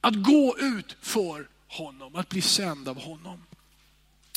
att 0.00 0.14
gå 0.14 0.56
ut 0.58 0.96
för 1.00 1.48
honom, 1.68 2.16
att 2.16 2.28
bli 2.28 2.40
sänd 2.40 2.88
av 2.88 3.00
honom. 3.00 3.42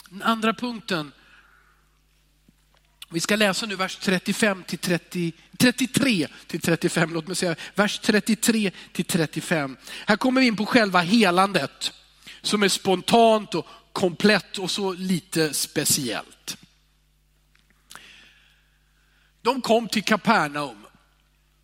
Den 0.09 0.21
andra 0.21 0.53
punkten, 0.53 1.11
vi 3.11 3.19
ska 3.19 3.35
läsa 3.35 3.65
nu 3.65 3.75
vers 3.75 3.95
35 3.95 4.63
till 4.63 4.79
30, 4.79 5.33
33 5.57 6.27
till 6.47 6.61
35, 6.61 7.13
låt 7.13 7.27
mig 7.27 7.35
säga 7.35 7.55
vers 7.75 7.99
33 7.99 8.71
till 8.91 9.05
35. 9.05 9.77
Här 10.07 10.15
kommer 10.15 10.41
vi 10.41 10.47
in 10.47 10.55
på 10.55 10.65
själva 10.65 10.99
helandet 10.99 11.93
som 12.41 12.63
är 12.63 12.67
spontant 12.67 13.55
och 13.55 13.67
komplett 13.93 14.57
och 14.57 14.71
så 14.71 14.93
lite 14.93 15.53
speciellt. 15.53 16.57
De 19.41 19.61
kom 19.61 19.87
till 19.87 20.03
Kapernaum. 20.03 20.85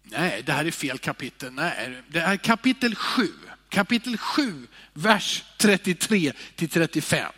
Nej, 0.04 0.44
det 0.46 0.54
här 0.54 0.66
är 0.66 0.72
fel 0.72 0.98
kapitel. 0.98 1.54
Nej, 1.54 2.02
det 2.08 2.20
är 2.20 2.38
kapitel 2.38 2.96
7. 2.96 3.28
Kapitel 3.70 4.18
7, 4.18 4.68
vers 4.94 5.44
33 5.58 6.34
till 6.56 6.70
35. 6.70 7.32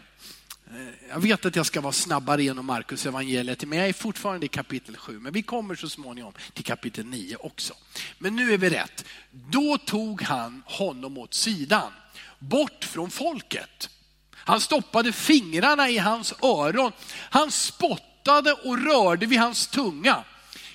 Eh, 0.70 1.10
jag 1.10 1.20
vet 1.20 1.46
att 1.46 1.56
jag 1.56 1.66
ska 1.66 1.82
vara 1.82 1.94
snabbare 1.94 2.44
genom 2.44 2.66
Markus 2.66 3.06
evangeliet, 3.06 3.66
men 3.66 3.80
jag 3.80 3.88
är 3.90 3.94
fortfarande 3.94 4.46
i 4.46 4.50
kapitel 4.50 4.98
7. 4.98 5.20
Men 5.20 5.34
vi 5.34 5.42
kommer 5.42 5.76
så 5.76 5.90
småningom 5.90 6.34
till 6.54 6.64
kapitel 6.64 7.06
9 7.06 7.36
också. 7.40 7.74
Men 8.18 8.36
nu 8.36 8.54
är 8.54 8.58
vi 8.58 8.70
rätt. 8.70 9.06
Då 9.32 9.78
tog 9.78 10.22
han 10.22 10.64
honom 10.66 11.18
åt 11.18 11.34
sidan, 11.34 11.92
bort 12.40 12.86
från 12.86 13.12
folket. 13.12 13.90
Han 14.36 14.62
stoppade 14.62 15.12
fingrarna 15.12 15.90
i 15.90 15.98
hans 15.98 16.34
öron. 16.44 16.92
Han 17.12 17.52
spottade 17.52 18.54
och 18.54 18.86
rörde 18.86 19.26
vid 19.26 19.40
hans 19.40 19.68
tunga. 19.68 20.24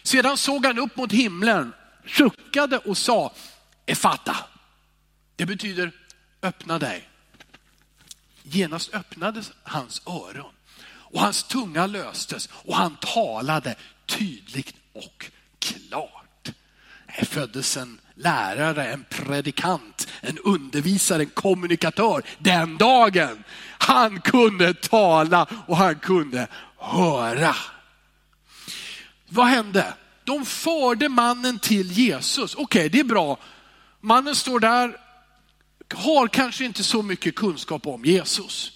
Sedan 0.02 0.36
såg 0.36 0.66
han 0.66 0.78
upp 0.78 0.96
mot 0.96 1.12
himlen, 1.12 1.72
suckade 2.06 2.78
och 2.78 2.96
sa, 2.96 3.32
Efata. 3.86 4.36
Det 5.36 5.46
betyder 5.46 5.92
öppna 6.42 6.78
dig. 6.78 7.08
Genast 8.46 8.94
öppnades 8.94 9.52
hans 9.62 10.02
öron 10.06 10.52
och 10.86 11.20
hans 11.20 11.44
tunga 11.44 11.86
löstes 11.86 12.48
och 12.52 12.76
han 12.76 12.96
talade 12.96 13.74
tydligt 14.06 14.74
och 14.92 15.30
klart. 15.58 16.48
Här 17.06 17.24
föddes 17.24 17.76
en 17.76 18.00
lärare, 18.14 18.92
en 18.92 19.04
predikant, 19.08 20.08
en 20.20 20.38
undervisare, 20.38 21.22
en 21.22 21.28
kommunikatör 21.28 22.22
den 22.38 22.76
dagen. 22.76 23.44
Han 23.78 24.20
kunde 24.20 24.74
tala 24.74 25.46
och 25.66 25.76
han 25.76 25.98
kunde 25.98 26.46
höra. 26.76 27.54
Vad 29.28 29.46
hände? 29.46 29.94
De 30.24 30.44
förde 30.44 31.08
mannen 31.08 31.58
till 31.58 31.92
Jesus. 31.92 32.54
Okej, 32.54 32.64
okay, 32.64 32.88
det 32.88 33.00
är 33.00 33.04
bra. 33.04 33.38
Mannen 34.00 34.34
står 34.34 34.60
där 34.60 34.96
har 35.92 36.28
kanske 36.28 36.64
inte 36.64 36.84
så 36.84 37.02
mycket 37.02 37.34
kunskap 37.34 37.86
om 37.86 38.04
Jesus. 38.04 38.72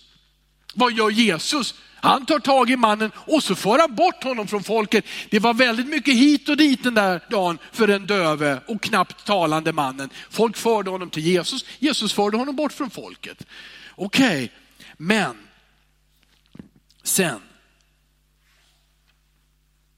Vad 0.74 0.92
gör 0.92 1.10
Jesus? 1.10 1.74
Han 2.00 2.26
tar 2.26 2.38
tag 2.38 2.70
i 2.70 2.76
mannen 2.76 3.10
och 3.16 3.42
så 3.42 3.54
för 3.54 3.78
han 3.78 3.94
bort 3.94 4.24
honom 4.24 4.46
från 4.46 4.62
folket. 4.62 5.04
Det 5.30 5.38
var 5.38 5.54
väldigt 5.54 5.86
mycket 5.86 6.14
hit 6.14 6.48
och 6.48 6.56
dit 6.56 6.82
den 6.82 6.94
där 6.94 7.24
dagen 7.30 7.58
för 7.72 7.86
den 7.86 8.06
döve 8.06 8.60
och 8.66 8.82
knappt 8.82 9.24
talande 9.26 9.72
mannen. 9.72 10.10
Folk 10.30 10.56
förde 10.56 10.90
honom 10.90 11.10
till 11.10 11.26
Jesus, 11.26 11.64
Jesus 11.78 12.12
förde 12.12 12.36
honom 12.36 12.56
bort 12.56 12.72
från 12.72 12.90
folket. 12.90 13.46
Okej, 13.94 14.44
okay. 14.44 14.48
men 14.96 15.36
sen 17.02 17.40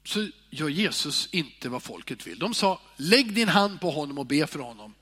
så 0.03 0.27
gör 0.49 0.69
Jesus 0.69 1.29
inte 1.31 1.69
vad 1.69 1.83
folket 1.83 2.27
vill. 2.27 2.39
De 2.39 2.53
sa, 2.53 2.81
lägg 2.97 3.33
din 3.33 3.49
hand 3.49 3.81
på 3.81 3.91
honom 3.91 4.17
och 4.17 4.25
be 4.25 4.47
för 4.47 4.59
honom. 4.59 4.93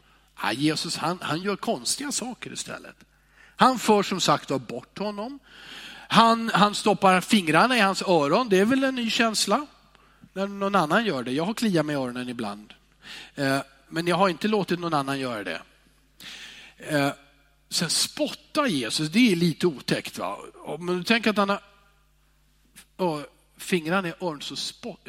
Ja, 0.44 0.52
Jesus 0.54 0.98
han, 0.98 1.20
han 1.22 1.42
gör 1.42 1.56
konstiga 1.56 2.12
saker 2.12 2.54
istället. 2.54 2.96
Han 3.56 3.80
för 3.80 4.04
som 4.04 4.22
sagt 4.22 4.50
var 4.50 4.60
bort 4.60 5.00
honom. 5.00 5.40
Han, 6.10 6.52
han 6.54 6.76
stoppar 6.76 7.22
fingrarna 7.22 7.78
i 7.78 7.80
hans 7.80 8.02
öron, 8.02 8.50
det 8.50 8.60
är 8.60 8.66
väl 8.66 8.84
en 8.84 8.96
ny 8.96 9.10
känsla? 9.10 9.66
När 10.34 10.48
någon 10.48 10.76
annan 10.76 11.06
gör 11.06 11.24
det. 11.24 11.32
Jag 11.32 11.46
har 11.46 11.54
kliat 11.54 11.86
mig 11.86 11.94
i 11.94 12.00
öronen 12.00 12.30
ibland. 12.30 12.74
Eh, 13.36 13.60
men 13.90 14.08
jag 14.08 14.16
har 14.16 14.30
inte 14.30 14.48
låtit 14.48 14.80
någon 14.80 14.94
annan 14.94 15.20
göra 15.20 15.44
det. 15.44 15.62
Eh, 16.78 17.12
sen 17.70 17.90
spottar 17.90 18.66
Jesus, 18.66 19.10
det 19.10 19.32
är 19.32 19.36
lite 19.36 19.68
otäckt. 19.68 20.18
Va? 20.18 20.38
Om 20.66 20.86
du 20.86 21.04
tänker 21.04 21.30
att 21.30 21.38
han 21.38 21.58
har 22.98 23.26
fingrarna 23.60 24.08
i 24.08 24.14
öronen 24.22 24.42
så 24.42 24.56
spott, 24.56 25.00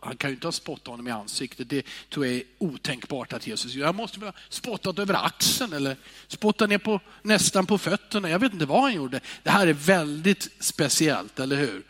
han 0.00 0.16
kan 0.16 0.30
ju 0.30 0.34
inte 0.34 0.46
ha 0.46 0.52
spottat 0.52 0.86
honom 0.86 1.08
i 1.08 1.10
ansiktet. 1.10 1.68
Det 1.68 1.86
tror 2.10 2.26
jag 2.26 2.34
är 2.34 2.42
otänkbart 2.58 3.32
att 3.32 3.46
Jesus 3.46 3.74
gör. 3.74 3.86
Han 3.86 3.96
måste 3.96 4.20
väl 4.20 4.28
ha 4.28 4.34
spottat 4.48 4.98
över 4.98 5.26
axeln 5.26 5.72
eller 5.72 5.96
spottat 6.26 6.68
ner 6.68 6.78
på, 6.78 7.00
nästan 7.22 7.66
på 7.66 7.78
fötterna. 7.78 8.30
Jag 8.30 8.38
vet 8.38 8.52
inte 8.52 8.66
vad 8.66 8.82
han 8.82 8.94
gjorde. 8.94 9.20
Det 9.42 9.50
här 9.50 9.66
är 9.66 9.72
väldigt 9.72 10.50
speciellt, 10.58 11.40
eller 11.40 11.56
hur? 11.56 11.82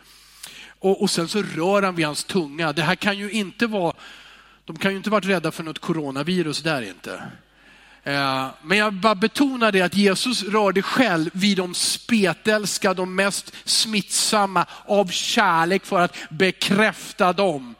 Och, 0.78 1.02
och 1.02 1.10
sen 1.10 1.28
så 1.28 1.42
rör 1.42 1.82
han 1.82 1.94
vid 1.94 2.06
hans 2.06 2.24
tunga. 2.24 2.72
Det 2.72 2.82
här 2.82 2.94
kan 2.94 3.18
ju 3.18 3.30
inte 3.30 3.66
vara, 3.66 3.96
de 4.64 4.78
kan 4.78 4.90
ju 4.90 4.96
inte 4.96 5.10
varit 5.10 5.24
rädda 5.24 5.50
för 5.50 5.62
något 5.62 5.78
coronavirus 5.78 6.62
där 6.62 6.82
inte. 6.82 7.22
Eh, 8.04 8.46
men 8.62 8.78
jag 8.78 8.92
bara 8.92 9.14
betonar 9.14 9.72
det 9.72 9.80
att 9.80 9.96
Jesus 9.96 10.42
rörde 10.42 10.82
själv 10.82 11.30
vid 11.32 11.56
de 11.56 11.74
spetälska, 11.74 12.94
de 12.94 13.14
mest 13.14 13.52
smittsamma 13.64 14.66
av 14.86 15.06
kärlek 15.10 15.86
för 15.86 16.00
att 16.00 16.16
bekräfta 16.30 17.32
dem. 17.32 17.74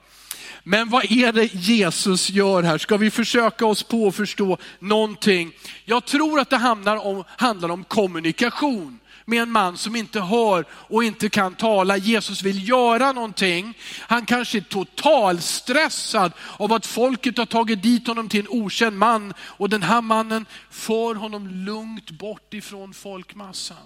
Men 0.62 0.90
vad 0.90 1.12
är 1.12 1.32
det 1.32 1.54
Jesus 1.54 2.30
gör 2.30 2.62
här? 2.62 2.78
Ska 2.78 2.96
vi 2.96 3.10
försöka 3.10 3.66
oss 3.66 3.82
på 3.82 4.08
att 4.08 4.14
förstå 4.14 4.58
någonting? 4.78 5.52
Jag 5.84 6.04
tror 6.04 6.40
att 6.40 6.50
det 6.50 6.56
handlar 6.56 7.06
om, 7.06 7.24
handlar 7.28 7.68
om 7.68 7.84
kommunikation 7.84 8.99
med 9.30 9.42
en 9.42 9.50
man 9.50 9.76
som 9.76 9.96
inte 9.96 10.20
hör 10.20 10.64
och 10.72 11.04
inte 11.04 11.28
kan 11.28 11.54
tala. 11.54 11.96
Jesus 11.96 12.42
vill 12.42 12.68
göra 12.68 13.12
någonting. 13.12 13.74
Han 14.00 14.26
kanske 14.26 14.58
är 14.58 14.62
totalstressad 14.62 16.32
av 16.56 16.72
att 16.72 16.86
folket 16.86 17.38
har 17.38 17.46
tagit 17.46 17.82
dit 17.82 18.06
honom 18.06 18.28
till 18.28 18.40
en 18.40 18.48
okänd 18.48 18.98
man 18.98 19.34
och 19.40 19.68
den 19.68 19.82
här 19.82 20.00
mannen 20.00 20.46
för 20.70 21.14
honom 21.14 21.48
lugnt 21.48 22.10
bort 22.10 22.54
ifrån 22.54 22.94
folkmassan. 22.94 23.76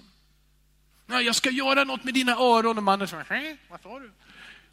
Nej, 1.05 1.25
jag 1.25 1.35
ska 1.35 1.49
göra 1.49 1.83
något 1.83 2.03
med 2.03 2.13
dina 2.13 2.31
öron 2.31 2.77
och 2.77 2.83
mannen 2.83 3.07
säger, 3.07 3.57
vad 3.69 3.81
sa 3.81 3.99
du? 3.99 4.11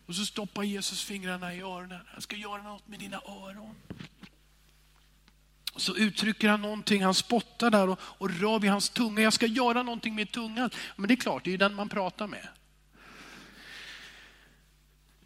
Och 0.07 0.15
så 0.15 0.25
stoppar 0.25 0.63
Jesus 0.63 1.05
fingrarna 1.05 1.55
i 1.55 1.61
öronen. 1.61 2.01
Jag 2.15 2.23
ska 2.23 2.37
göra 2.37 2.63
något 2.63 2.89
med 2.89 2.99
dina 2.99 3.17
öron. 3.17 3.75
Så 5.77 5.97
uttrycker 5.97 6.49
han 6.49 6.63
någonting, 6.63 7.05
han 7.05 7.15
spottar 7.15 7.71
där 7.71 7.89
och, 7.89 7.99
och 8.03 8.31
rör 8.31 8.59
vid 8.59 8.71
hans 8.71 8.89
tunga. 8.89 9.23
Jag 9.23 9.33
ska 9.33 9.47
göra 9.47 9.83
någonting 9.83 10.15
med 10.15 10.31
tungan. 10.31 10.71
Men 10.97 11.09
det 11.09 11.15
är 11.15 11.17
klart, 11.17 11.45
det 11.45 11.51
är 11.51 11.53
ju 11.53 11.59
den 11.59 11.75
man 11.75 11.89
pratar 11.89 12.27
med. 12.27 12.49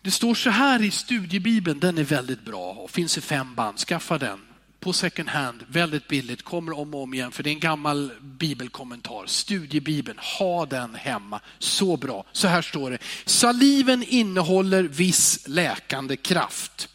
Det 0.03 0.11
står 0.11 0.35
så 0.35 0.51
här 0.51 0.83
i 0.83 0.91
studiebibeln, 0.91 1.81
den 1.81 1.99
är 1.99 2.05
väldigt 2.05 2.45
bra 2.45 2.73
och 2.73 2.91
finns 2.91 3.19
i 3.19 3.21
fem 3.21 3.55
band. 3.55 3.79
Skaffa 3.79 4.19
den 4.19 4.41
på 4.81 4.93
second 4.93 5.29
hand, 5.29 5.65
väldigt 5.69 6.09
billigt, 6.09 6.43
kommer 6.43 6.79
om 6.79 6.95
och 6.95 7.03
om 7.03 7.15
igen 7.15 7.33
för 7.33 7.43
det 7.43 7.51
är 7.51 7.53
en 7.53 7.61
gammal 7.61 8.13
bibelkommentar. 8.21 9.27
Studiebibeln, 9.27 10.19
ha 10.39 10.67
den 10.67 10.95
hemma. 10.95 11.41
Så 11.59 11.97
bra. 11.97 12.25
Så 12.33 12.49
här 12.49 12.63
står 12.63 12.91
det. 12.91 12.99
Saliven 13.25 14.03
innehåller 14.03 14.83
viss 14.83 15.49
läkande 15.49 16.17
kraft. 16.17 16.89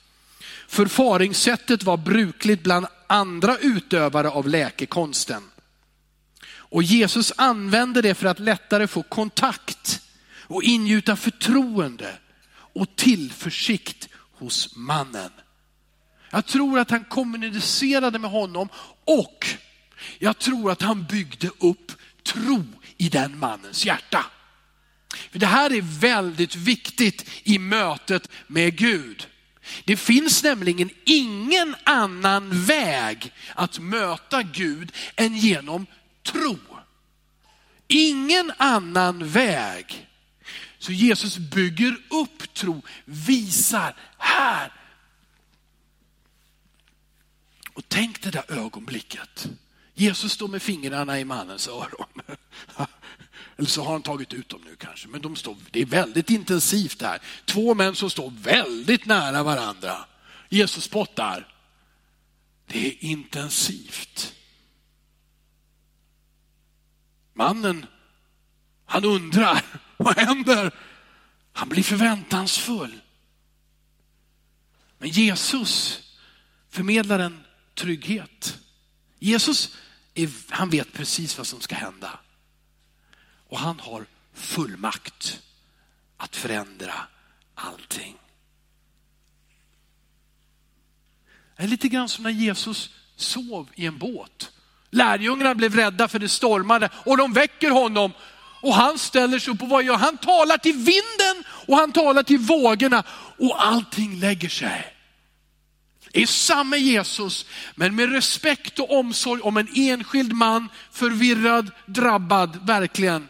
Förfaringssättet 0.72 1.84
var 1.84 1.98
brukligt 1.98 2.64
bland 2.64 2.86
andra 3.08 3.58
utövare 3.58 4.30
av 4.30 4.48
läkekonsten. 4.48 5.44
Och 6.54 6.84
Jesus 6.84 7.34
använde 7.36 8.02
det 8.02 8.16
för 8.16 8.28
att 8.28 8.40
lättare 8.40 8.88
få 8.88 9.04
kontakt 9.04 10.02
och 10.48 10.64
ingjuta 10.64 11.16
förtroende 11.16 12.18
och 12.52 12.96
tillförsikt 12.96 14.10
hos 14.34 14.76
mannen. 14.76 15.32
Jag 16.30 16.46
tror 16.46 16.80
att 16.80 16.92
han 16.92 17.04
kommunicerade 17.04 18.20
med 18.20 18.32
honom 18.32 18.70
och 19.06 19.46
jag 20.20 20.38
tror 20.38 20.72
att 20.72 20.82
han 20.82 21.04
byggde 21.04 21.48
upp 21.48 21.92
tro 22.24 22.64
i 22.98 23.10
den 23.10 23.40
mannens 23.40 23.86
hjärta. 23.86 24.26
För 25.32 25.40
Det 25.40 25.46
här 25.46 25.74
är 25.74 26.00
väldigt 26.00 26.56
viktigt 26.56 27.30
i 27.44 27.60
mötet 27.60 28.30
med 28.48 28.78
Gud. 28.78 29.28
Det 29.86 29.98
finns 29.98 30.44
nämligen 30.44 30.90
ingen 31.06 31.76
annan 31.84 32.64
väg 32.64 33.34
att 33.56 33.80
möta 33.80 34.44
Gud 34.44 34.92
än 35.16 35.38
genom 35.38 35.86
tro. 36.24 36.60
Ingen 37.88 38.52
annan 38.58 39.28
väg. 39.28 40.08
Så 40.78 40.92
Jesus 40.92 41.38
bygger 41.38 41.98
upp 42.10 42.54
tro, 42.54 42.82
visar 43.06 43.96
här. 44.18 44.72
Och 47.74 47.84
tänk 47.88 48.22
det 48.22 48.32
där 48.32 48.52
ögonblicket. 48.52 49.50
Jesus 49.94 50.32
står 50.32 50.48
med 50.48 50.62
fingrarna 50.62 51.20
i 51.20 51.26
mannens 51.26 51.68
öron. 51.68 52.38
Eller 53.62 53.70
så 53.70 53.84
har 53.84 53.92
han 53.92 54.02
tagit 54.02 54.34
ut 54.34 54.50
dem 54.50 54.62
nu 54.66 54.76
kanske. 54.76 55.08
Men 55.08 55.22
de 55.22 55.36
står, 55.36 55.56
det 55.72 55.82
är 55.82 55.86
väldigt 55.86 56.30
intensivt 56.30 57.00
där. 57.00 57.22
Två 57.46 57.74
män 57.74 57.96
som 57.96 58.10
står 58.10 58.30
väldigt 58.30 59.06
nära 59.06 59.44
varandra. 59.44 60.06
Jesus 60.50 60.84
spottar. 60.84 61.54
Det 62.68 62.88
är 62.88 63.04
intensivt. 63.04 64.34
Mannen, 67.34 67.86
han 68.86 69.06
undrar, 69.06 69.66
vad 69.98 70.18
händer? 70.18 70.72
Han 71.54 71.70
blir 71.70 71.84
förväntansfull. 71.84 73.02
Men 74.98 75.10
Jesus 75.10 76.02
förmedlar 76.70 77.20
en 77.20 77.44
trygghet. 77.76 78.60
Jesus, 79.20 79.78
är, 80.14 80.30
han 80.50 80.70
vet 80.70 80.94
precis 80.94 81.38
vad 81.38 81.48
som 81.48 81.62
ska 81.62 81.76
hända. 81.76 82.20
Och 83.52 83.60
han 83.60 83.80
har 83.80 84.06
fullmakt 84.34 85.42
att 86.18 86.36
förändra 86.36 86.94
allting. 87.56 88.18
Det 91.58 91.64
är 91.64 91.68
lite 91.68 91.88
grann 91.88 92.10
som 92.10 92.24
när 92.24 92.32
Jesus 92.32 92.90
sov 93.16 93.70
i 93.76 93.86
en 93.86 93.98
båt. 93.98 94.52
Lärjungarna 94.90 95.56
blev 95.56 95.76
rädda 95.76 96.08
för 96.08 96.20
det 96.20 96.30
stormade 96.30 96.90
och 97.06 97.18
de 97.18 97.34
väcker 97.34 97.72
honom 97.72 98.12
och 98.62 98.76
han 98.76 99.00
ställer 99.00 99.40
sig 99.40 99.54
upp 99.54 99.62
och 99.62 99.70
vad 99.70 99.84
gör 99.84 99.98
han? 99.98 100.18
talar 100.18 100.58
till 100.58 100.76
vinden 100.76 101.44
och 101.68 101.78
han 101.78 101.92
talar 101.92 102.24
till 102.24 102.40
vågorna 102.40 103.04
och 103.38 103.66
allting 103.66 104.20
lägger 104.20 104.50
sig. 104.50 104.94
Det 106.12 106.22
är 106.22 106.28
samma 106.28 106.78
Jesus, 106.78 107.46
men 107.76 107.96
med 107.96 108.12
respekt 108.12 108.80
och 108.80 109.00
omsorg 109.00 109.42
om 109.42 109.58
en 109.58 109.68
enskild 109.76 110.34
man, 110.34 110.70
förvirrad, 110.92 111.72
drabbad, 111.86 112.68
verkligen. 112.68 113.28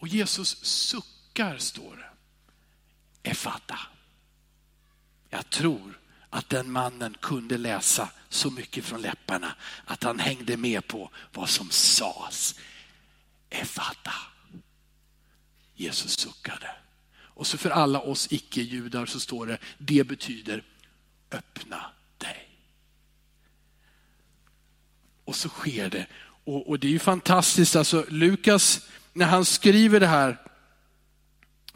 Och 0.00 0.08
Jesus 0.08 0.64
suckar, 0.64 1.58
står 1.58 1.96
det. 1.96 2.10
Efata. 3.30 3.78
Jag 5.30 5.50
tror 5.50 5.98
att 6.30 6.48
den 6.48 6.70
mannen 6.70 7.16
kunde 7.20 7.58
läsa 7.58 8.08
så 8.28 8.50
mycket 8.50 8.84
från 8.84 9.02
läpparna 9.02 9.54
att 9.84 10.02
han 10.02 10.18
hängde 10.18 10.56
med 10.56 10.86
på 10.86 11.10
vad 11.32 11.48
som 11.48 11.70
sades. 11.70 12.54
Efata. 13.50 14.12
Jesus 15.74 16.18
suckade. 16.18 16.70
Och 17.18 17.46
så 17.46 17.58
för 17.58 17.70
alla 17.70 18.00
oss 18.00 18.32
icke-judar 18.32 19.06
så 19.06 19.20
står 19.20 19.46
det, 19.46 19.58
det 19.78 20.04
betyder 20.04 20.64
öppna 21.30 21.84
dig. 22.18 22.48
Och 25.24 25.36
så 25.36 25.48
sker 25.48 25.90
det. 25.90 26.06
Och, 26.44 26.68
och 26.68 26.78
det 26.78 26.86
är 26.86 26.92
ju 26.92 26.98
fantastiskt, 26.98 27.76
alltså 27.76 28.04
Lukas 28.08 28.88
när 29.12 29.26
han 29.26 29.44
skriver 29.44 30.00
det 30.00 30.06
här 30.06 30.38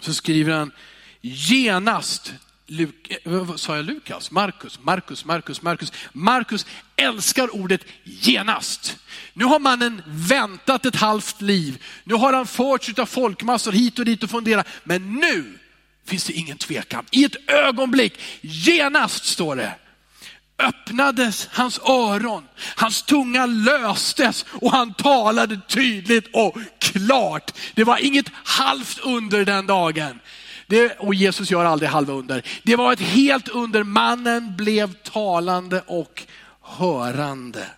så 0.01 0.15
skriver 0.15 0.53
han 0.53 0.73
genast 1.21 2.35
Luk, 2.67 3.11
eh, 3.11 3.33
vad 3.33 3.61
sa 3.61 3.77
jag 3.77 3.85
Lukas? 3.85 4.31
Markus, 4.31 4.79
Markus, 4.83 5.25
Markus, 5.25 5.63
Markus. 5.63 5.93
Markus 6.13 6.67
älskar 6.97 7.55
ordet 7.55 7.81
genast. 8.05 8.97
Nu 9.33 9.45
har 9.45 9.59
mannen 9.59 10.03
väntat 10.07 10.87
ett 10.87 10.97
halvt 10.97 11.41
liv. 11.41 11.83
Nu 12.05 12.15
har 12.15 12.33
han 12.33 12.47
förts 12.47 12.99
av 12.99 13.07
folkmassor 13.07 13.73
hit 13.73 13.99
och 13.99 14.05
dit 14.05 14.23
och 14.23 14.31
funderat. 14.31 14.67
Men 14.85 15.15
nu 15.15 15.59
finns 16.07 16.25
det 16.25 16.33
ingen 16.33 16.59
tvekan. 16.59 17.05
I 17.11 17.25
ett 17.25 17.51
ögonblick, 17.51 18.21
genast 18.41 19.25
står 19.25 19.57
det, 19.57 19.75
öppnades 20.59 21.49
hans 21.53 21.79
öron, 21.79 22.49
hans 22.77 23.03
tunga 23.03 23.47
löstes 23.47 24.45
och 24.49 24.71
han 24.71 24.95
talade 24.95 25.61
tydligt 25.69 26.29
och 26.33 26.57
klart. 26.79 27.53
Det 27.75 27.85
var 27.85 27.99
inget 27.99 28.27
halvt 28.45 28.99
under 28.99 29.45
den 29.45 29.67
dagen. 29.67 30.21
Det, 30.67 30.99
och 30.99 31.15
Jesus 31.15 31.51
gör 31.51 31.65
aldrig 31.65 31.91
halva 31.91 32.13
under. 32.13 32.47
Det 32.63 32.77
var 32.77 32.93
ett 32.93 33.01
helt 33.01 33.49
under. 33.49 33.83
Mannen 33.83 34.57
blev 34.57 34.93
talande 34.95 35.81
och 35.81 36.23
hörande. 36.61 37.71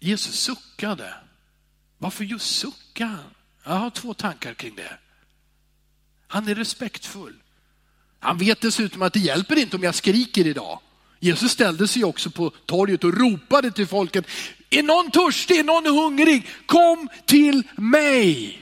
Jesus 0.00 0.40
suckade. 0.40 1.14
Varför 1.98 2.24
just 2.24 2.56
suckade 2.56 3.10
han? 3.10 3.34
Jag 3.64 3.72
har 3.72 3.90
två 3.90 4.14
tankar 4.14 4.54
kring 4.54 4.76
det. 4.76 4.98
Han 6.26 6.48
är 6.48 6.54
respektfull. 6.54 7.41
Han 8.22 8.38
vet 8.38 8.60
dessutom 8.60 9.02
att 9.02 9.12
det 9.12 9.20
hjälper 9.20 9.56
inte 9.56 9.76
om 9.76 9.82
jag 9.82 9.94
skriker 9.94 10.46
idag. 10.46 10.80
Jesus 11.20 11.52
ställde 11.52 11.88
sig 11.88 12.04
också 12.04 12.30
på 12.30 12.50
torget 12.50 13.04
och 13.04 13.14
ropade 13.14 13.70
till 13.70 13.86
folket. 13.86 14.26
Är 14.70 14.82
någon 14.82 15.10
törstig, 15.10 15.58
är 15.58 15.64
någon 15.64 15.86
hungrig? 15.86 16.48
Kom 16.66 17.08
till 17.26 17.62
mig. 17.76 18.58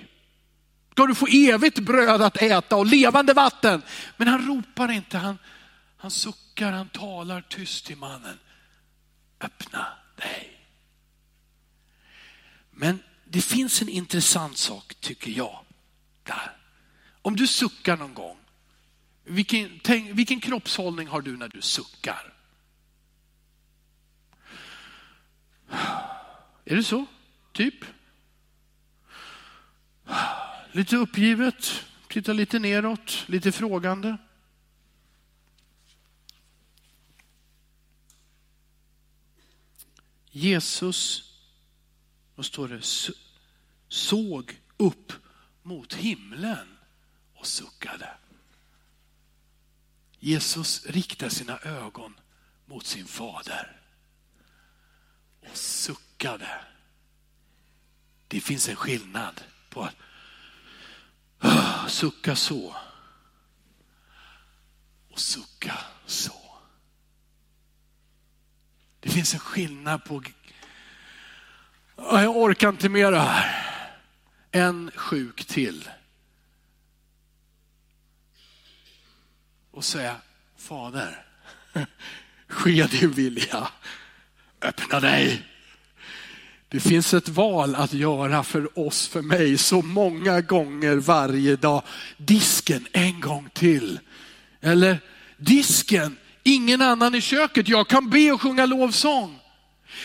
Ska 0.92 1.06
du 1.06 1.14
få 1.14 1.26
evigt 1.26 1.78
bröd 1.78 2.22
att 2.22 2.42
äta 2.42 2.76
och 2.76 2.86
levande 2.86 3.32
vatten. 3.32 3.82
Men 4.16 4.28
han 4.28 4.46
ropar 4.46 4.90
inte, 4.90 5.18
han, 5.18 5.38
han 5.96 6.10
suckar, 6.10 6.72
han 6.72 6.88
talar 6.88 7.40
tyst 7.40 7.86
till 7.86 7.96
mannen. 7.96 8.38
Öppna 9.40 9.86
dig. 10.16 10.66
Men 12.70 12.98
det 13.24 13.40
finns 13.40 13.82
en 13.82 13.88
intressant 13.88 14.56
sak 14.56 14.94
tycker 15.00 15.30
jag. 15.30 15.64
Där. 16.22 16.56
Om 17.22 17.36
du 17.36 17.46
suckar 17.46 17.96
någon 17.96 18.14
gång, 18.14 18.36
vilken, 19.24 19.80
tänk, 19.82 20.18
vilken 20.18 20.40
kroppshållning 20.40 21.08
har 21.08 21.20
du 21.20 21.36
när 21.36 21.48
du 21.48 21.62
suckar? 21.62 22.34
Är 26.64 26.76
det 26.76 26.84
så? 26.84 27.06
Typ? 27.52 27.84
Lite 30.72 30.96
uppgivet, 30.96 31.84
titta 32.08 32.32
lite 32.32 32.58
neråt, 32.58 33.24
lite 33.28 33.52
frågande. 33.52 34.16
Jesus, 40.30 41.32
vad 42.34 42.46
står 42.46 42.68
det, 42.68 42.82
såg 43.88 44.60
upp 44.76 45.12
mot 45.62 45.94
himlen 45.94 46.78
och 47.34 47.46
suckade. 47.46 48.19
Jesus 50.20 50.86
riktar 50.86 51.28
sina 51.28 51.58
ögon 51.58 52.20
mot 52.66 52.86
sin 52.86 53.06
fader 53.06 53.80
och 55.40 55.56
suckade. 55.56 56.60
Det 58.28 58.40
finns 58.40 58.68
en 58.68 58.76
skillnad 58.76 59.40
på 59.70 59.82
att 59.82 59.96
ah, 61.38 61.88
sucka 61.88 62.36
så 62.36 62.76
och 65.10 65.20
sucka 65.20 65.78
så. 66.06 66.56
Det 69.00 69.08
finns 69.08 69.34
en 69.34 69.40
skillnad 69.40 70.04
på, 70.04 70.22
ah, 71.96 72.22
jag 72.22 72.36
orkar 72.36 72.68
inte 72.68 72.88
mer 72.88 73.12
det 73.12 73.20
här. 73.20 73.66
En 74.50 74.90
sjuk 74.94 75.44
till. 75.44 75.88
Och 79.80 79.84
säga, 79.84 80.16
Fader, 80.58 81.24
ske 82.48 82.86
din 82.86 83.10
vilja, 83.10 83.68
öppna 84.62 85.00
dig. 85.00 85.42
Det 86.68 86.80
finns 86.80 87.14
ett 87.14 87.28
val 87.28 87.74
att 87.74 87.92
göra 87.92 88.44
för 88.44 88.78
oss, 88.78 89.08
för 89.08 89.22
mig, 89.22 89.58
så 89.58 89.82
många 89.82 90.40
gånger 90.40 90.96
varje 90.96 91.56
dag. 91.56 91.82
Disken 92.16 92.86
en 92.92 93.20
gång 93.20 93.48
till. 93.54 94.00
Eller 94.60 94.98
disken, 95.36 96.16
ingen 96.42 96.82
annan 96.82 97.14
i 97.14 97.20
köket. 97.20 97.68
Jag 97.68 97.88
kan 97.88 98.10
be 98.10 98.32
och 98.32 98.42
sjunga 98.42 98.66
lovsång. 98.66 99.38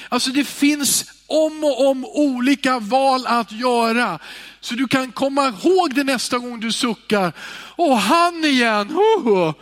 Alltså 0.09 0.31
det 0.31 0.43
finns 0.43 1.14
om 1.27 1.63
och 1.63 1.87
om 1.87 2.05
olika 2.05 2.79
val 2.79 3.27
att 3.27 3.51
göra. 3.51 4.19
Så 4.59 4.75
du 4.75 4.87
kan 4.87 5.11
komma 5.11 5.47
ihåg 5.47 5.95
det 5.95 6.03
nästa 6.03 6.37
gång 6.37 6.59
du 6.59 6.71
suckar. 6.71 7.33
Åh, 7.75 7.97
han 7.97 8.45
igen! 8.45 8.97
Oh. 8.97 9.53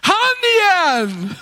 Han 0.00 0.36
igen! 0.56 1.34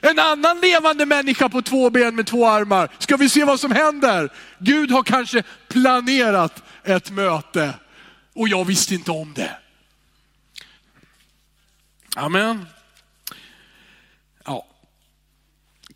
En 0.00 0.18
annan 0.18 0.60
levande 0.60 1.06
människa 1.06 1.48
på 1.48 1.62
två 1.62 1.90
ben 1.90 2.14
med 2.14 2.26
två 2.26 2.46
armar. 2.46 2.88
Ska 2.98 3.16
vi 3.16 3.28
se 3.28 3.44
vad 3.44 3.60
som 3.60 3.72
händer? 3.72 4.32
Gud 4.58 4.90
har 4.90 5.02
kanske 5.02 5.42
planerat 5.68 6.62
ett 6.84 7.10
möte 7.10 7.74
och 8.34 8.48
jag 8.48 8.64
visste 8.64 8.94
inte 8.94 9.10
om 9.10 9.34
det. 9.34 9.56
Amen. 12.16 12.66
Ja. 14.44 14.66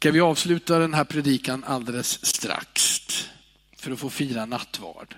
Ska 0.04 0.12
vi 0.12 0.20
avsluta 0.20 0.78
den 0.78 0.94
här 0.94 1.04
predikan 1.04 1.64
alldeles 1.64 2.26
strax 2.26 3.00
för 3.76 3.90
att 3.90 3.98
få 3.98 4.10
fira 4.10 4.46
nattvard. 4.46 5.16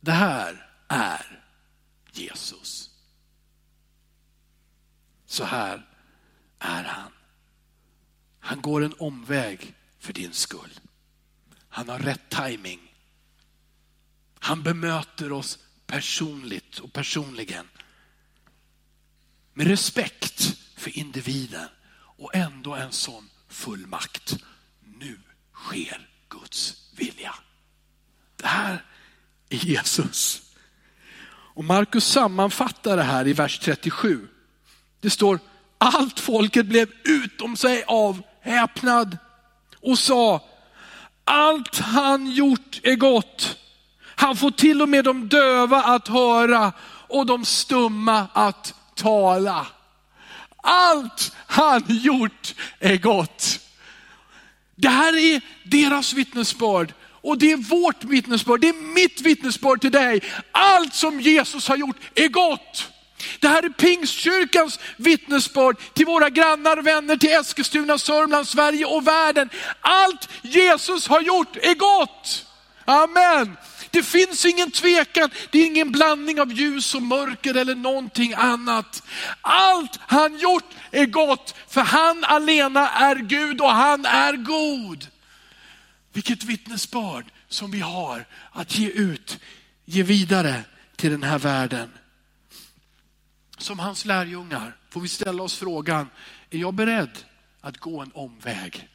Det 0.00 0.12
här 0.12 0.70
är 0.88 1.44
Jesus. 2.12 2.90
Så 5.26 5.44
här 5.44 5.86
är 6.58 6.84
han. 6.84 7.12
Han 8.40 8.60
går 8.60 8.84
en 8.84 8.94
omväg 8.98 9.74
för 9.98 10.12
din 10.12 10.32
skull. 10.32 10.80
Han 11.68 11.88
har 11.88 11.98
rätt 11.98 12.28
timing. 12.28 12.94
Han 14.38 14.62
bemöter 14.62 15.32
oss 15.32 15.58
personligt 15.86 16.78
och 16.78 16.92
personligen. 16.92 17.66
Med 19.54 19.66
respekt 19.66 20.56
för 20.76 20.98
individen 20.98 21.68
och 22.18 22.34
ändå 22.34 22.74
en 22.74 22.92
sån 22.92 23.30
fullmakt. 23.48 24.36
Nu 24.98 25.20
sker 25.54 26.08
Guds 26.28 26.76
vilja. 26.96 27.34
Det 28.36 28.46
här 28.46 28.84
är 29.48 29.56
Jesus. 29.56 30.42
Och 31.54 31.64
Markus 31.64 32.06
sammanfattar 32.06 32.96
det 32.96 33.02
här 33.02 33.28
i 33.28 33.32
vers 33.32 33.58
37. 33.58 34.28
Det 35.00 35.10
står, 35.10 35.38
allt 35.78 36.20
folket 36.20 36.66
blev 36.66 36.88
utom 37.04 37.56
sig 37.56 37.84
av 37.86 38.22
häpnad 38.40 39.18
och 39.80 39.98
sa, 39.98 40.48
allt 41.24 41.78
han 41.78 42.30
gjort 42.30 42.80
är 42.82 42.96
gott. 42.96 43.56
Han 44.02 44.36
får 44.36 44.50
till 44.50 44.82
och 44.82 44.88
med 44.88 45.04
de 45.04 45.28
döva 45.28 45.82
att 45.82 46.08
höra 46.08 46.72
och 47.08 47.26
de 47.26 47.44
stumma 47.44 48.26
att 48.32 48.74
tala. 49.02 49.66
Allt 50.62 51.32
han 51.46 51.84
gjort 51.86 52.54
är 52.78 52.96
gott. 52.96 53.60
Det 54.76 54.88
här 54.88 55.16
är 55.16 55.40
deras 55.64 56.12
vittnesbörd 56.12 56.94
och 57.22 57.38
det 57.38 57.52
är 57.52 57.56
vårt 57.56 58.04
vittnesbörd, 58.04 58.60
det 58.60 58.68
är 58.68 58.94
mitt 58.94 59.20
vittnesbörd 59.20 59.80
till 59.80 59.92
dig. 59.92 60.20
Allt 60.52 60.94
som 60.94 61.20
Jesus 61.20 61.68
har 61.68 61.76
gjort 61.76 61.96
är 62.14 62.28
gott. 62.28 62.88
Det 63.40 63.48
här 63.48 63.62
är 63.62 63.68
Pingstkyrkans 63.68 64.78
vittnesbörd 64.96 65.76
till 65.94 66.06
våra 66.06 66.30
grannar, 66.30 66.76
vänner, 66.76 67.16
till 67.16 67.30
Eskilstuna, 67.30 67.98
Sörmland, 67.98 68.48
Sverige 68.48 68.84
och 68.84 69.06
världen. 69.06 69.50
Allt 69.80 70.28
Jesus 70.42 71.06
har 71.06 71.20
gjort 71.20 71.56
är 71.56 71.74
gott. 71.74 72.46
Amen. 72.84 73.56
Det 73.90 74.02
finns 74.02 74.44
ingen 74.44 74.70
tvekan, 74.70 75.30
det 75.50 75.58
är 75.58 75.66
ingen 75.66 75.92
blandning 75.92 76.40
av 76.40 76.52
ljus 76.52 76.94
och 76.94 77.02
mörker 77.02 77.54
eller 77.54 77.74
någonting 77.74 78.34
annat. 78.34 79.02
Allt 79.40 79.98
han 80.00 80.38
gjort 80.38 80.74
är 80.90 81.06
gott, 81.06 81.54
för 81.68 81.80
han 81.80 82.24
alena 82.24 82.90
är 82.90 83.16
Gud 83.16 83.60
och 83.60 83.70
han 83.70 84.06
är 84.06 84.32
god. 84.32 85.06
Vilket 86.12 86.44
vittnesbörd 86.44 87.24
som 87.48 87.70
vi 87.70 87.80
har 87.80 88.24
att 88.52 88.78
ge 88.78 88.88
ut, 88.88 89.38
ge 89.84 90.02
vidare 90.02 90.64
till 90.96 91.10
den 91.10 91.22
här 91.22 91.38
världen. 91.38 91.90
Som 93.58 93.78
hans 93.78 94.04
lärjungar 94.04 94.76
får 94.90 95.00
vi 95.00 95.08
ställa 95.08 95.42
oss 95.42 95.56
frågan, 95.56 96.10
är 96.50 96.58
jag 96.58 96.74
beredd 96.74 97.18
att 97.60 97.78
gå 97.78 98.00
en 98.00 98.12
omväg 98.14 98.88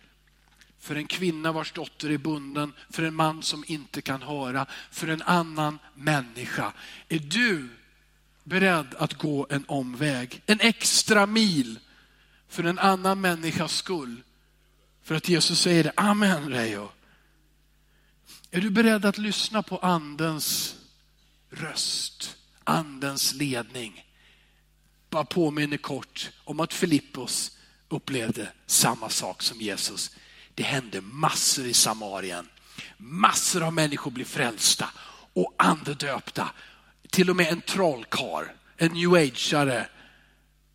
för 0.85 0.95
en 0.95 1.07
kvinna 1.07 1.51
vars 1.51 1.71
dotter 1.71 2.09
är 2.09 2.17
bunden, 2.17 2.73
för 2.89 3.03
en 3.03 3.15
man 3.15 3.43
som 3.43 3.63
inte 3.67 4.01
kan 4.01 4.21
höra, 4.21 4.65
för 4.91 5.07
en 5.07 5.21
annan 5.21 5.79
människa. 5.95 6.73
Är 7.09 7.19
du 7.19 7.69
beredd 8.43 8.95
att 8.95 9.13
gå 9.13 9.47
en 9.49 9.65
omväg, 9.67 10.41
en 10.45 10.59
extra 10.59 11.25
mil 11.25 11.79
för 12.47 12.63
en 12.63 12.79
annan 12.79 13.21
människas 13.21 13.75
skull? 13.75 14.23
För 15.03 15.15
att 15.15 15.29
Jesus 15.29 15.59
säger 15.59 15.83
det, 15.83 15.93
amen 15.95 16.49
Reijo. 16.49 16.89
Är 18.51 18.61
du 18.61 18.69
beredd 18.69 19.05
att 19.05 19.17
lyssna 19.17 19.63
på 19.63 19.77
andens 19.77 20.75
röst, 21.49 22.37
andens 22.63 23.33
ledning? 23.33 24.05
Bara 25.09 25.25
påminner 25.25 25.77
kort 25.77 26.31
om 26.43 26.59
att 26.59 26.73
Filippos 26.73 27.57
upplevde 27.89 28.51
samma 28.65 29.09
sak 29.09 29.41
som 29.41 29.61
Jesus. 29.61 30.11
Det 30.55 30.63
hände 30.63 31.01
massor 31.01 31.65
i 31.65 31.73
Samarien. 31.73 32.49
Massor 32.97 33.63
av 33.63 33.73
människor 33.73 34.11
blev 34.11 34.25
frälsta 34.25 34.89
och 35.33 35.53
andedöpta. 35.57 36.49
Till 37.09 37.29
och 37.29 37.35
med 37.35 37.47
en 37.47 37.61
trollkar, 37.61 38.55
en 38.77 38.91
new 38.91 39.13
ageare 39.13 39.87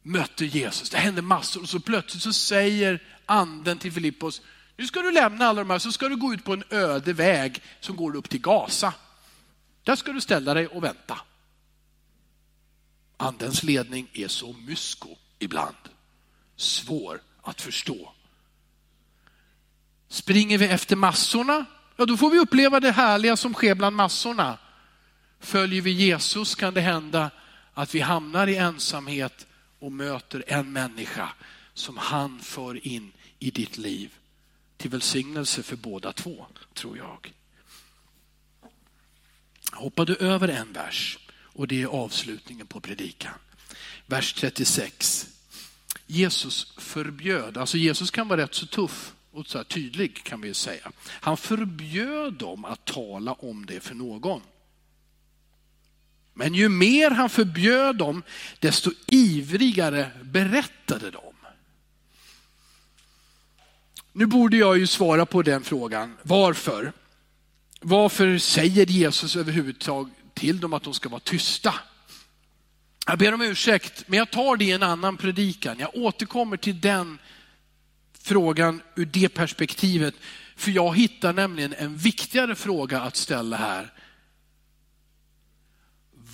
mötte 0.03 0.47
Jesus. 0.47 0.91
Det 0.91 0.99
hände 0.99 1.23
massor 1.23 1.63
och 1.63 1.69
så 1.69 1.81
plötsligt 1.81 2.23
så 2.23 2.33
säger 2.33 3.03
anden 3.27 3.79
till 3.79 3.93
Filippos, 3.93 4.43
nu 4.77 4.87
ska 4.87 5.01
du 5.03 5.11
lämna 5.13 5.47
alla 5.47 5.61
de 5.61 5.71
här 5.71 5.79
så 5.79 5.93
ska 5.93 6.09
du 6.09 6.17
gå 6.17 6.35
ut 6.35 6.45
på 6.45 6.53
en 6.53 6.65
öde 6.71 7.13
väg 7.13 7.63
som 7.81 7.97
går 7.97 8.17
upp 8.17 8.29
till 8.29 8.41
Gaza. 8.41 8.95
Där 9.83 9.97
ska 9.97 10.13
du 10.13 10.21
ställa 10.21 10.55
dig 10.55 10.67
och 10.67 10.85
vänta. 10.85 11.21
Andens 13.17 13.63
ledning 13.63 14.11
är 14.13 14.29
så 14.29 14.53
mysko 14.53 15.09
ibland. 15.39 15.77
Svår 16.57 17.21
att 17.43 17.61
förstå. 17.61 18.13
Springer 20.11 20.59
vi 20.59 20.67
efter 20.67 20.97
massorna, 20.97 21.65
ja 21.97 22.07
då 22.07 22.17
får 22.17 22.31
vi 22.31 22.39
uppleva 22.39 22.81
det 22.81 22.91
härliga 22.91 23.37
som 23.37 23.55
sker 23.55 23.75
bland 23.75 23.97
massorna. 23.97 24.59
Följer 25.41 25.83
vi 25.83 25.91
Jesus 25.91 26.55
kan 26.55 26.75
det 26.75 26.81
hända 26.81 27.31
att 27.75 27.95
vi 27.95 28.01
hamnar 28.01 28.47
i 28.47 28.57
ensamhet 28.57 29.47
och 29.79 29.93
möter 29.93 30.45
en 30.47 30.73
människa 30.73 31.29
som 31.75 31.97
han 31.97 32.41
för 32.41 32.87
in 32.87 33.13
i 33.39 33.51
ditt 33.51 33.79
liv. 33.79 34.11
Till 34.77 34.91
välsignelse 34.91 35.63
för 35.63 35.77
båda 35.77 36.13
två, 36.13 36.47
tror 36.75 36.99
jag. 36.99 37.33
Hoppade 39.73 40.15
över 40.15 40.49
en 40.49 40.73
vers 40.73 41.19
och 41.43 41.69
det 41.69 41.83
är 41.83 41.87
avslutningen 41.87 42.67
på 42.67 42.81
predikan. 42.81 43.35
Vers 44.07 44.33
36. 44.33 45.29
Jesus 46.07 46.75
förbjöd, 46.79 47.57
alltså 47.57 47.79
Jesus 47.79 48.11
kan 48.11 48.29
vara 48.29 48.41
rätt 48.41 48.55
så 48.55 48.67
tuff 48.67 49.13
och 49.33 49.47
så 49.47 49.65
tydlig 49.65 50.25
kan 50.25 50.41
vi 50.41 50.55
säga. 50.55 50.93
Han 51.07 51.37
förbjöd 51.37 52.35
dem 52.35 52.65
att 52.65 52.85
tala 52.85 53.33
om 53.33 53.67
det 53.67 53.81
för 53.81 53.95
någon. 53.95 54.41
Men 56.35 56.55
ju 56.55 56.69
mer 56.69 57.11
han 57.11 57.31
förbjöd 57.31 57.97
dem, 57.97 58.23
desto 58.59 58.91
ivrigare 59.07 60.11
berättade 60.23 61.11
de. 61.11 61.35
Nu 64.13 64.27
borde 64.27 64.57
jag 64.57 64.79
ju 64.79 64.87
svara 64.87 65.27
på 65.27 65.43
den 65.43 65.63
frågan. 65.63 66.17
Varför? 66.23 66.93
Varför 67.81 68.39
säger 68.39 68.87
Jesus 68.87 69.37
överhuvudtaget 69.37 70.15
till 70.35 70.61
dem 70.61 70.73
att 70.73 70.83
de 70.83 70.95
ska 70.95 71.09
vara 71.09 71.21
tysta? 71.21 71.75
Jag 73.07 73.19
ber 73.19 73.35
om 73.35 73.43
ursäkt, 73.43 74.05
men 74.07 74.19
jag 74.19 74.31
tar 74.31 74.57
det 74.57 74.65
i 74.65 74.71
en 74.71 74.83
annan 74.83 75.17
predikan. 75.17 75.79
Jag 75.79 75.91
återkommer 75.95 76.57
till 76.57 76.81
den 76.81 77.19
frågan 78.23 78.83
ur 78.95 79.07
det 79.07 79.29
perspektivet. 79.29 80.15
För 80.57 80.71
jag 80.71 80.97
hittar 80.97 81.33
nämligen 81.33 81.75
en 81.75 81.97
viktigare 81.97 82.55
fråga 82.55 83.01
att 83.01 83.17
ställa 83.17 83.57
här. 83.57 83.93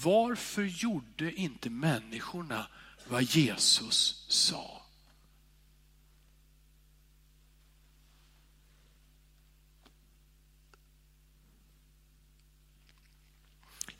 Varför 0.02 0.62
gjorde 0.62 1.32
inte 1.32 1.70
människorna 1.70 2.66
vad 3.08 3.22
Jesus 3.22 4.24
sa? 4.28 4.82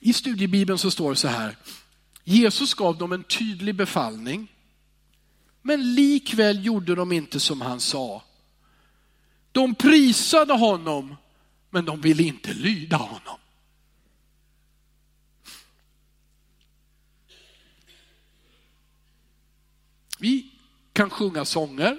I 0.01 0.13
studiebibeln 0.13 0.79
så 0.79 0.91
står 0.91 1.11
det 1.11 1.17
så 1.17 1.29
här. 1.29 1.57
Jesus 2.25 2.75
gav 2.75 2.99
dem 2.99 3.13
en 3.13 3.25
tydlig 3.25 3.75
befallning. 3.75 4.56
Men 5.67 5.95
likväl 5.95 6.65
gjorde 6.65 6.95
de 6.95 7.13
inte 7.13 7.41
som 7.41 7.61
han 7.61 7.81
sa. 7.81 8.23
De 9.53 9.75
prisade 9.75 10.53
honom, 10.53 11.17
men 11.71 11.85
de 11.85 12.01
ville 12.01 12.23
inte 12.23 12.55
lyda 12.55 12.97
honom. 12.97 13.39
Vi 20.19 20.51
kan 20.93 21.11
sjunga 21.11 21.45
sånger. 21.45 21.99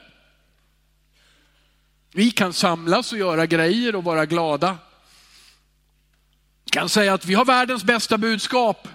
Vi 2.12 2.32
kan 2.32 2.53
samlas 2.53 3.12
och 3.12 3.19
göra 3.19 3.45
grejer 3.45 3.95
och 3.95 4.03
vara 4.03 4.25
glada. 4.25 4.77
Vi 6.63 6.69
kan 6.71 6.89
säga 6.89 7.13
att 7.13 7.25
vi 7.25 7.34
har 7.34 7.45
världens 7.45 7.84
bästa 7.84 8.17
budskap. 8.17 8.88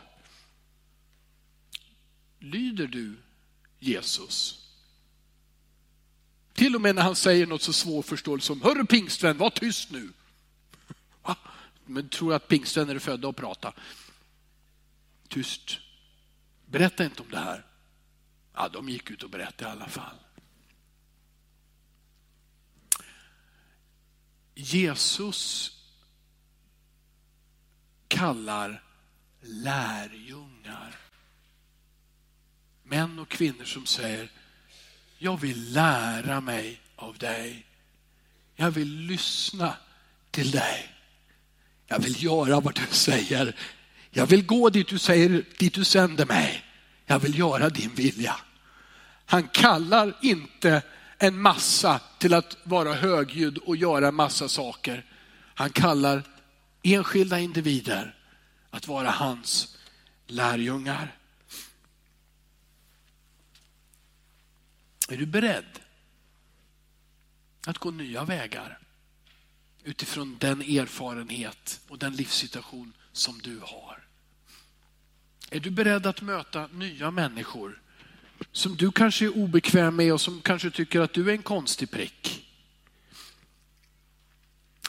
Lyder 2.38 2.87
du 2.87 3.16
Jesus? 3.78 4.62
Till 6.62 6.75
och 6.75 6.81
med 6.81 6.94
när 6.94 7.03
han 7.03 7.16
säger 7.16 7.46
något 7.46 7.62
så 7.62 7.72
svårförståeligt 7.72 8.46
som, 8.46 8.62
hörru 8.62 8.87
pingstvän, 8.87 9.38
var 9.38 9.51
tyst 9.51 9.90
nu. 9.90 10.12
Va? 11.22 11.37
Men 11.87 12.09
tror 12.09 12.35
att 12.35 12.48
pingstvänner 12.48 12.94
är 12.94 12.98
födda 12.98 13.29
att 13.29 13.37
prata. 13.37 13.72
Tyst. 15.29 15.79
Berätta 16.66 17.05
inte 17.05 17.22
om 17.22 17.31
det 17.31 17.38
här. 17.38 17.66
Ja, 18.55 18.68
de 18.68 18.88
gick 18.88 19.11
ut 19.11 19.22
och 19.22 19.31
berättade 19.31 19.70
i 19.70 19.72
alla 19.72 19.88
fall. 19.88 20.16
Jesus 24.55 25.72
kallar 28.09 28.85
lärjungar. 29.40 30.96
Män 32.83 33.18
och 33.18 33.29
kvinnor 33.29 33.64
som 33.64 33.87
säger, 33.87 34.31
jag 35.22 35.40
vill 35.40 35.72
lära 35.72 36.40
mig 36.40 36.80
av 36.96 37.18
dig. 37.18 37.66
Jag 38.56 38.70
vill 38.70 38.88
lyssna 38.88 39.74
till 40.30 40.50
dig. 40.50 40.88
Jag 41.87 41.98
vill 41.98 42.24
göra 42.24 42.61
vad 42.61 42.74
du 42.74 42.87
säger. 42.90 43.56
Jag 44.11 44.26
vill 44.26 44.46
gå 44.46 44.70
dit 44.70 44.88
du 44.88 44.98
säger, 44.98 45.44
dit 45.58 45.74
du 45.74 45.85
sänder 45.85 46.26
mig. 46.26 46.64
Jag 47.06 47.18
vill 47.18 47.38
göra 47.38 47.68
din 47.68 47.94
vilja. 47.94 48.37
Han 49.26 49.48
kallar 49.48 50.16
inte 50.22 50.82
en 51.18 51.42
massa 51.42 52.00
till 52.18 52.35
att 52.35 52.56
vara 52.64 52.94
högljudd 52.94 53.58
och 53.58 53.76
göra 53.76 54.12
massa 54.12 54.48
saker. 54.48 55.04
Han 55.54 55.70
kallar 55.70 56.22
enskilda 56.82 57.38
individer 57.38 58.14
att 58.70 58.88
vara 58.88 59.11
hans 59.11 59.76
lärjungar. 60.26 61.16
Är 65.12 65.16
du 65.16 65.27
beredd 65.27 65.81
att 67.66 67.79
gå 67.79 67.90
nya 67.90 68.25
vägar 68.25 68.79
utifrån 69.85 70.37
den 70.40 70.61
erfarenhet 70.61 71.81
och 71.88 71.98
den 71.98 72.16
livssituation 72.16 72.92
som 73.12 73.38
du 73.38 73.59
har? 73.59 74.07
Är 75.51 75.61
du 75.61 75.70
beredd 75.70 76.07
att 76.07 76.22
möta 76.22 76.66
nya 76.66 77.11
människor 77.11 77.83
som 78.53 78.77
du 78.77 78.92
kanske 78.92 79.25
är 79.25 79.37
obekväm 79.37 79.96
med 79.96 80.12
och 80.12 80.20
som 80.20 80.40
kanske 80.40 80.70
tycker 80.70 81.01
att 81.01 81.12
du 81.12 81.29
är 81.29 81.33
en 81.33 81.42
konstig 81.42 81.90
prick? 81.90 82.48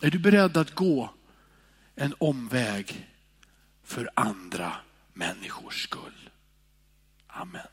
Är 0.02 0.12
du 0.12 0.20
beredd 0.20 0.58
att 0.58 0.76
gå 0.76 1.14
en 1.96 2.16
omväg 2.18 3.10
för 3.84 4.10
andra 4.14 4.76
människors 5.14 5.84
skull? 5.84 6.30
Amen. 7.28 7.73